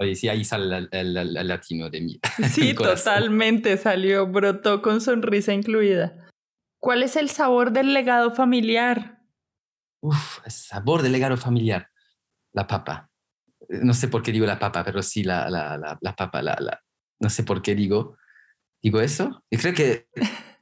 Oye, 0.00 0.14
sí, 0.14 0.28
ahí 0.28 0.44
sale 0.44 0.88
el, 0.92 1.48
latino 1.48 1.90
de 1.90 2.00
mí. 2.00 2.20
Sí, 2.48 2.74
totalmente 2.74 3.76
salió, 3.76 4.26
brotó 4.26 4.80
con 4.80 5.00
sonrisa 5.00 5.52
incluida. 5.52 6.28
¿Cuál 6.80 7.02
es 7.02 7.16
el 7.16 7.28
sabor 7.28 7.72
del 7.72 7.92
legado 7.92 8.30
familiar? 8.30 9.18
Uf, 10.00 10.38
el 10.44 10.52
sabor 10.52 11.02
del 11.02 11.12
legado 11.12 11.36
familiar. 11.36 11.90
La 12.52 12.66
papa 12.66 13.10
no 13.68 13.94
sé 13.94 14.08
por 14.08 14.22
qué 14.22 14.32
digo 14.32 14.46
la 14.46 14.58
papa, 14.58 14.84
pero 14.84 15.02
sí 15.02 15.22
la, 15.22 15.48
la, 15.50 15.98
la, 16.00 16.16
papa, 16.16 16.42
la, 16.42 16.56
la, 16.60 16.82
no 17.20 17.30
sé 17.30 17.42
por 17.42 17.62
qué 17.62 17.74
digo, 17.74 18.16
digo 18.82 19.00
eso. 19.00 19.44
Y 19.50 19.58
creo 19.58 19.74
que 19.74 20.08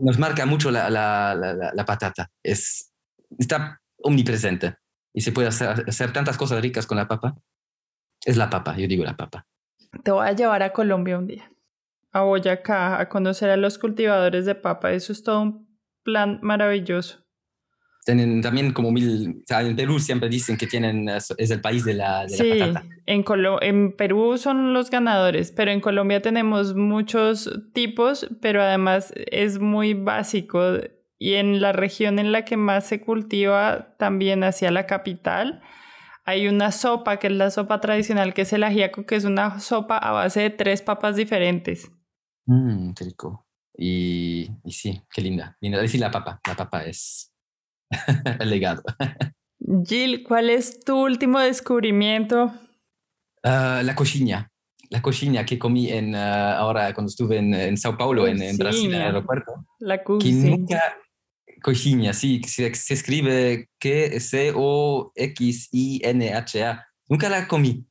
nos 0.00 0.18
marca 0.18 0.46
mucho 0.46 0.70
la, 0.70 0.90
la, 0.90 1.84
patata. 1.86 2.30
Es, 2.42 2.92
está 3.38 3.80
omnipresente 3.98 4.76
y 5.12 5.20
se 5.20 5.32
puede 5.32 5.48
hacer, 5.48 5.84
hacer 5.86 6.12
tantas 6.12 6.36
cosas 6.36 6.60
ricas 6.62 6.86
con 6.86 6.96
la 6.96 7.08
papa. 7.08 7.36
Es 8.24 8.36
la 8.36 8.50
papa, 8.50 8.76
yo 8.76 8.86
digo 8.86 9.04
la 9.04 9.16
papa. 9.16 9.46
Te 10.04 10.10
voy 10.10 10.26
a 10.26 10.32
llevar 10.32 10.62
a 10.62 10.72
Colombia 10.72 11.18
un 11.18 11.26
día, 11.26 11.50
a 12.12 12.22
Boyacá, 12.22 13.00
a 13.00 13.08
conocer 13.08 13.50
a 13.50 13.56
los 13.56 13.78
cultivadores 13.78 14.46
de 14.46 14.54
papa. 14.54 14.92
Eso 14.92 15.12
es 15.12 15.22
todo 15.22 15.40
un 15.40 15.78
plan 16.02 16.38
maravilloso 16.42 17.24
también 18.04 18.72
como 18.72 18.90
mil, 18.90 19.44
en 19.48 19.76
Perú 19.76 19.98
siempre 19.98 20.28
dicen 20.28 20.56
que 20.56 20.66
tienen, 20.66 21.08
es 21.08 21.50
el 21.50 21.60
país 21.60 21.84
de 21.84 21.94
la, 21.94 22.22
de 22.22 22.36
sí, 22.36 22.50
patata. 22.58 22.86
En, 23.06 23.24
en 23.60 23.96
Perú 23.96 24.38
son 24.38 24.72
los 24.72 24.90
ganadores, 24.90 25.52
pero 25.52 25.70
en 25.70 25.80
Colombia 25.80 26.22
tenemos 26.22 26.74
muchos 26.74 27.50
tipos, 27.72 28.28
pero 28.40 28.62
además 28.62 29.12
es 29.16 29.58
muy 29.58 29.94
básico. 29.94 30.78
Y 31.18 31.34
en 31.34 31.60
la 31.60 31.72
región 31.72 32.18
en 32.18 32.32
la 32.32 32.46
que 32.46 32.56
más 32.56 32.86
se 32.86 33.02
cultiva, 33.02 33.94
también 33.98 34.42
hacia 34.42 34.70
la 34.70 34.86
capital, 34.86 35.60
hay 36.24 36.48
una 36.48 36.72
sopa, 36.72 37.18
que 37.18 37.26
es 37.26 37.34
la 37.34 37.50
sopa 37.50 37.80
tradicional, 37.80 38.32
que 38.32 38.42
es 38.42 38.52
el 38.54 38.62
ajíaco, 38.62 39.04
que 39.04 39.16
es 39.16 39.24
una 39.24 39.60
sopa 39.60 39.98
a 39.98 40.12
base 40.12 40.40
de 40.40 40.50
tres 40.50 40.80
papas 40.80 41.16
diferentes. 41.16 41.92
Mmm, 42.46 42.92
qué 42.92 43.04
rico. 43.04 43.46
Y, 43.76 44.50
y 44.64 44.72
sí, 44.72 45.02
qué 45.12 45.20
linda. 45.20 45.56
Linda. 45.60 45.80
Decir 45.80 46.00
la 46.00 46.10
papa, 46.10 46.40
la 46.46 46.56
papa 46.56 46.84
es 46.84 47.29
legado. 48.44 48.82
Jill, 49.84 50.24
¿cuál 50.24 50.50
es 50.50 50.80
tu 50.80 50.96
último 50.96 51.38
descubrimiento? 51.38 52.52
Ah, 53.42 53.82
la 53.84 53.94
coxinha. 53.94 54.50
La 54.88 55.00
coxinha 55.02 55.44
que 55.44 55.58
comí 55.58 55.90
en, 55.90 56.14
ah, 56.14 56.56
ahora 56.58 56.92
cuando 56.94 57.10
estuve 57.10 57.38
en, 57.38 57.54
en 57.54 57.76
Sao 57.76 57.96
Paulo, 57.96 58.26
en, 58.26 58.42
en, 58.42 58.56
Brasil, 58.56 58.86
en 58.86 59.00
el 59.00 59.06
aeropuerto. 59.06 59.66
La 59.78 60.02
coxinha. 60.02 60.42
Que 60.44 60.50
nunca... 60.50 60.82
Coxinha, 61.62 62.14
sí, 62.14 62.40
se, 62.46 62.74
se 62.74 62.94
escribe 62.94 63.68
C-O-X-I-N-H-A. 63.82 64.56
Nunca 67.06 67.28
la 67.28 67.46
comí. 67.46 67.84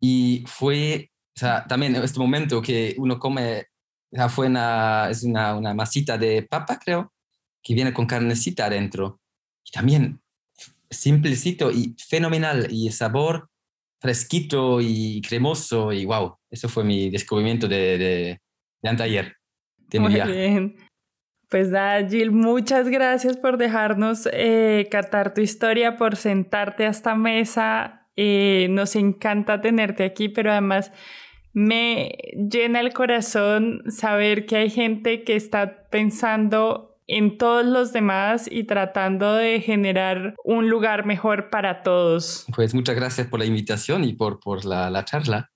Y 0.00 0.44
fue, 0.46 1.10
o 1.36 1.40
sea, 1.40 1.66
también 1.66 1.96
en 1.96 2.04
este 2.04 2.20
momento 2.20 2.62
que 2.62 2.94
uno 2.98 3.18
come, 3.18 3.66
o 4.12 4.16
sea, 4.16 4.28
fue 4.28 4.46
una, 4.46 5.10
es 5.10 5.24
una, 5.24 5.56
una 5.56 5.74
masita 5.74 6.16
de 6.16 6.44
papa, 6.44 6.78
creo, 6.78 7.12
que 7.64 7.74
viene 7.74 7.92
con 7.92 8.06
carnecita 8.06 8.66
adentro 8.66 9.18
y 9.66 9.70
también 9.72 10.20
simplecito 10.90 11.70
y 11.70 11.96
fenomenal 11.98 12.68
y 12.70 12.90
sabor 12.92 13.50
fresquito 14.00 14.80
y 14.80 15.20
cremoso 15.22 15.92
y 15.92 16.04
wow, 16.04 16.36
eso 16.50 16.68
fue 16.68 16.84
mi 16.84 17.10
descubrimiento 17.10 17.66
de, 17.66 17.98
de, 17.98 18.40
de 18.82 18.88
anteayer. 18.88 19.36
Muy 19.98 20.14
bien. 20.14 20.76
Pues 21.48 21.68
nada, 21.70 22.06
Jill, 22.08 22.32
muchas 22.32 22.88
gracias 22.88 23.36
por 23.36 23.56
dejarnos 23.56 24.28
eh, 24.32 24.88
catar 24.90 25.32
tu 25.32 25.40
historia, 25.40 25.96
por 25.96 26.16
sentarte 26.16 26.86
a 26.86 26.90
esta 26.90 27.14
mesa. 27.14 28.08
Eh, 28.16 28.66
nos 28.70 28.96
encanta 28.96 29.60
tenerte 29.60 30.04
aquí, 30.04 30.28
pero 30.28 30.50
además 30.50 30.92
me 31.52 32.18
llena 32.50 32.80
el 32.80 32.92
corazón 32.92 33.82
saber 33.88 34.44
que 34.46 34.56
hay 34.56 34.70
gente 34.70 35.22
que 35.22 35.36
está 35.36 35.88
pensando 35.88 36.95
en 37.08 37.38
todos 37.38 37.64
los 37.64 37.92
demás 37.92 38.48
y 38.50 38.64
tratando 38.64 39.34
de 39.34 39.60
generar 39.60 40.34
un 40.44 40.68
lugar 40.68 41.06
mejor 41.06 41.50
para 41.50 41.82
todos. 41.82 42.46
Pues 42.54 42.74
muchas 42.74 42.96
gracias 42.96 43.28
por 43.28 43.38
la 43.38 43.46
invitación 43.46 44.04
y 44.04 44.14
por, 44.14 44.40
por 44.40 44.64
la, 44.64 44.90
la 44.90 45.04
charla. 45.04 45.50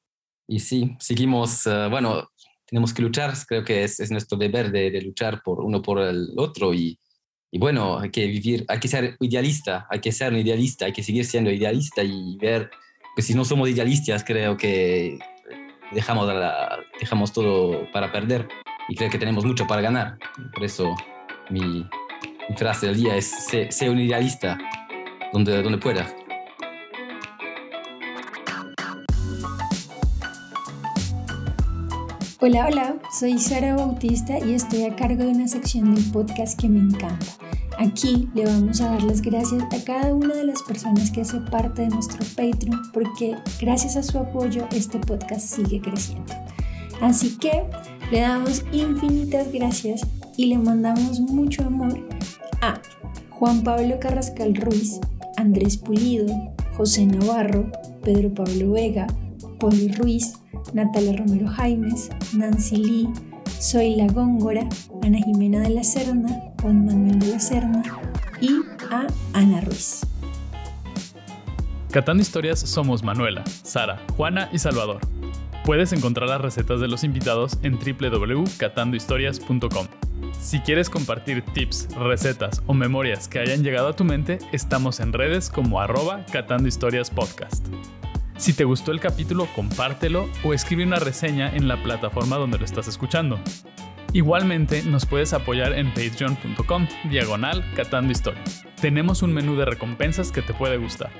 Y 0.47 0.61
sí, 0.61 0.97
seguimos, 0.99 1.67
uh, 1.67 1.89
bueno, 1.91 2.31
tenemos 2.67 2.95
que 2.95 3.03
luchar, 3.03 3.35
creo 3.47 3.65
que 3.65 3.85
es, 3.85 4.01
es 4.01 4.11
nuestro 4.11 4.39
deber 4.39 4.71
de, 4.71 4.91
de, 4.91 5.03
luchar 5.03 5.43
por 5.43 5.61
uno 5.61 5.83
por 5.83 6.01
el 6.01 6.35
otro 6.37 6.73
y, 6.73 6.99
y, 7.51 7.59
bueno, 7.59 7.99
hay 7.99 8.11
que 8.11 8.27
vivir, 8.27 8.65
hay 8.69 8.79
que 8.79 8.89
ser 8.89 9.17
idealista, 9.21 9.87
hay 9.91 10.01
que 10.01 10.13
ser 10.13 10.33
un 10.33 10.39
idealista, 10.39 10.87
hay 10.87 10.93
que 10.93 11.03
seguir 11.03 11.25
siendo 11.25 11.51
idealista 11.51 12.03
y 12.03 12.37
ver, 12.37 12.71
pues 13.15 13.27
si 13.27 13.35
no 13.35 13.45
somos 13.45 13.69
idealistas, 13.69 14.23
creo 14.25 14.57
que 14.57 15.19
dejamos, 15.93 16.27
la, 16.29 16.79
dejamos 17.01 17.33
todo 17.33 17.91
para 17.93 18.13
perder 18.13 18.49
y 18.89 18.95
creo 18.95 19.11
que 19.11 19.19
tenemos 19.19 19.45
mucho 19.45 19.67
para 19.67 19.83
ganar. 19.83 20.19
Por 20.53 20.65
eso 20.65 20.95
mi, 21.51 21.87
frase 22.57 22.87
del 22.87 22.97
día 22.97 23.17
es, 23.17 23.31
sé, 23.71 23.91
un 23.91 23.99
idealista 23.99 24.59
donde, 25.33 25.63
donde 25.63 25.79
pueda. 25.79 26.07
Hola, 32.43 32.67
hola, 32.67 32.97
soy 33.19 33.39
Sara 33.39 33.77
Bautista 33.77 34.39
y 34.39 34.55
estoy 34.55 34.85
a 34.85 34.97
cargo 34.97 35.25
de 35.25 35.29
una 35.29 35.47
sección 35.47 35.95
del 35.95 36.05
podcast 36.11 36.59
que 36.59 36.69
me 36.69 36.79
encanta. 36.79 37.27
Aquí 37.79 38.29
le 38.35 38.47
vamos 38.47 38.81
a 38.81 38.91
dar 38.91 39.03
las 39.03 39.21
gracias 39.21 39.63
a 39.63 39.85
cada 39.85 40.15
una 40.15 40.35
de 40.35 40.45
las 40.45 40.63
personas 40.63 41.11
que 41.11 41.23
hace 41.23 41.41
parte 41.41 41.83
de 41.83 41.89
nuestro 41.89 42.25
Patreon 42.37 42.91
porque 42.93 43.37
gracias 43.61 43.97
a 43.97 44.03
su 44.03 44.19
apoyo 44.19 44.67
este 44.73 44.99
podcast 44.99 45.55
sigue 45.55 45.81
creciendo. 45.81 46.33
Así 47.01 47.37
que 47.39 47.65
le 48.11 48.21
damos 48.21 48.65
infinitas 48.73 49.51
gracias 49.53 50.03
y 50.37 50.47
le 50.47 50.59
mandamos 50.59 51.21
mucho 51.21 51.65
amor 51.65 51.99
a 52.63 52.81
Juan 53.31 53.63
Pablo 53.63 53.99
Carrascal 54.01 54.55
Ruiz, 54.55 55.01
Andrés 55.37 55.77
Pulido, 55.77 56.27
José 56.77 57.07
Navarro, 57.07 57.71
Pedro 58.03 58.33
Pablo 58.35 58.73
Vega, 58.73 59.07
Poli 59.59 59.93
Ruiz, 59.93 60.35
Natalia 60.73 61.17
Romero 61.17 61.49
Jaimes, 61.49 62.11
Nancy 62.35 62.77
Lee, 62.77 63.09
Soy 63.59 63.97
La 63.97 64.07
Góngora, 64.07 64.69
Ana 65.03 65.19
Jimena 65.19 65.61
de 65.61 65.71
la 65.71 65.85
Serna, 65.85 66.41
Juan 66.63 66.87
Manuel 66.87 67.19
de 67.19 67.27
la 67.29 67.41
Serna 67.41 67.83
y 68.41 68.61
a 68.91 69.07
Ana 69.33 69.61
Ruiz. 69.61 70.01
Catando 71.91 72.23
Historias 72.23 72.61
somos 72.61 73.03
Manuela, 73.03 73.43
Sara, 73.63 74.01
Juana 74.17 74.49
y 74.53 74.59
Salvador. 74.59 75.01
Puedes 75.65 75.93
encontrar 75.93 76.29
las 76.29 76.41
recetas 76.41 76.81
de 76.81 76.89
los 76.89 77.05
invitados 77.05 77.59
en 77.63 77.79
www.catandohistorias.com. 77.79 80.10
Si 80.39 80.61
quieres 80.61 80.91
compartir 80.91 81.43
tips, 81.43 81.89
recetas 81.97 82.63
o 82.67 82.75
memorias 82.75 83.29
que 83.29 83.39
hayan 83.39 83.63
llegado 83.63 83.89
a 83.89 83.97
tu 83.97 84.05
mente, 84.05 84.39
estamos 84.53 85.01
en 85.01 85.13
redes 85.13 85.51
como 85.51 85.81
arroba 85.81 86.25
Catando 86.33 86.69
Historias 86.69 87.11
Podcast. 87.11 87.67
Si 88.37 88.55
te 88.55 88.65
gustó 88.65 88.93
el 88.93 89.01
capítulo, 89.01 89.47
compártelo 89.55 90.29
o 90.45 90.55
escribe 90.55 90.85
una 90.85 90.99
reseña 90.99 91.55
en 91.55 91.69
la 91.69 91.83
plataforma 91.83 92.37
donde 92.37 92.59
lo 92.59 92.65
estás 92.65 92.89
escuchando. 92.89 93.39
Igualmente, 94.13 94.83
nos 94.83 95.07
puedes 95.07 95.33
apoyar 95.35 95.75
en 95.75 95.93
patreon.com, 95.93 96.89
diagonal 97.11 97.65
Catando 97.77 98.11
Historias. 98.11 98.65
Tenemos 98.81 99.23
un 99.23 99.33
menú 99.33 99.57
de 99.57 99.67
recompensas 99.67 100.33
que 100.33 100.43
te 100.43 100.55
puede 100.55 100.79
gustar. 100.79 101.11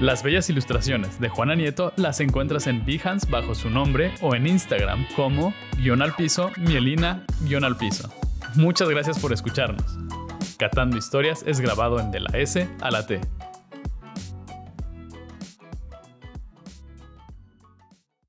Las 0.00 0.22
bellas 0.22 0.48
ilustraciones 0.48 1.18
de 1.18 1.28
Juana 1.28 1.54
Nieto 1.54 1.92
las 1.96 2.20
encuentras 2.20 2.66
en 2.66 2.84
Behance 2.84 3.28
bajo 3.30 3.54
su 3.54 3.68
nombre 3.68 4.12
o 4.20 4.34
en 4.34 4.46
Instagram 4.46 5.06
como 5.16 5.52
guion 5.78 6.02
al 6.02 6.14
piso, 6.14 6.50
mielina 6.56 7.24
guion 7.42 7.64
al 7.64 7.76
piso. 7.76 8.10
Muchas 8.54 8.88
gracias 8.88 9.18
por 9.18 9.32
escucharnos. 9.32 9.98
Catando 10.58 10.96
Historias 10.96 11.42
es 11.46 11.60
grabado 11.60 11.98
en 12.00 12.10
De 12.10 12.20
la 12.20 12.38
S 12.38 12.68
a 12.80 12.90
la 12.90 13.06
T 13.06 13.20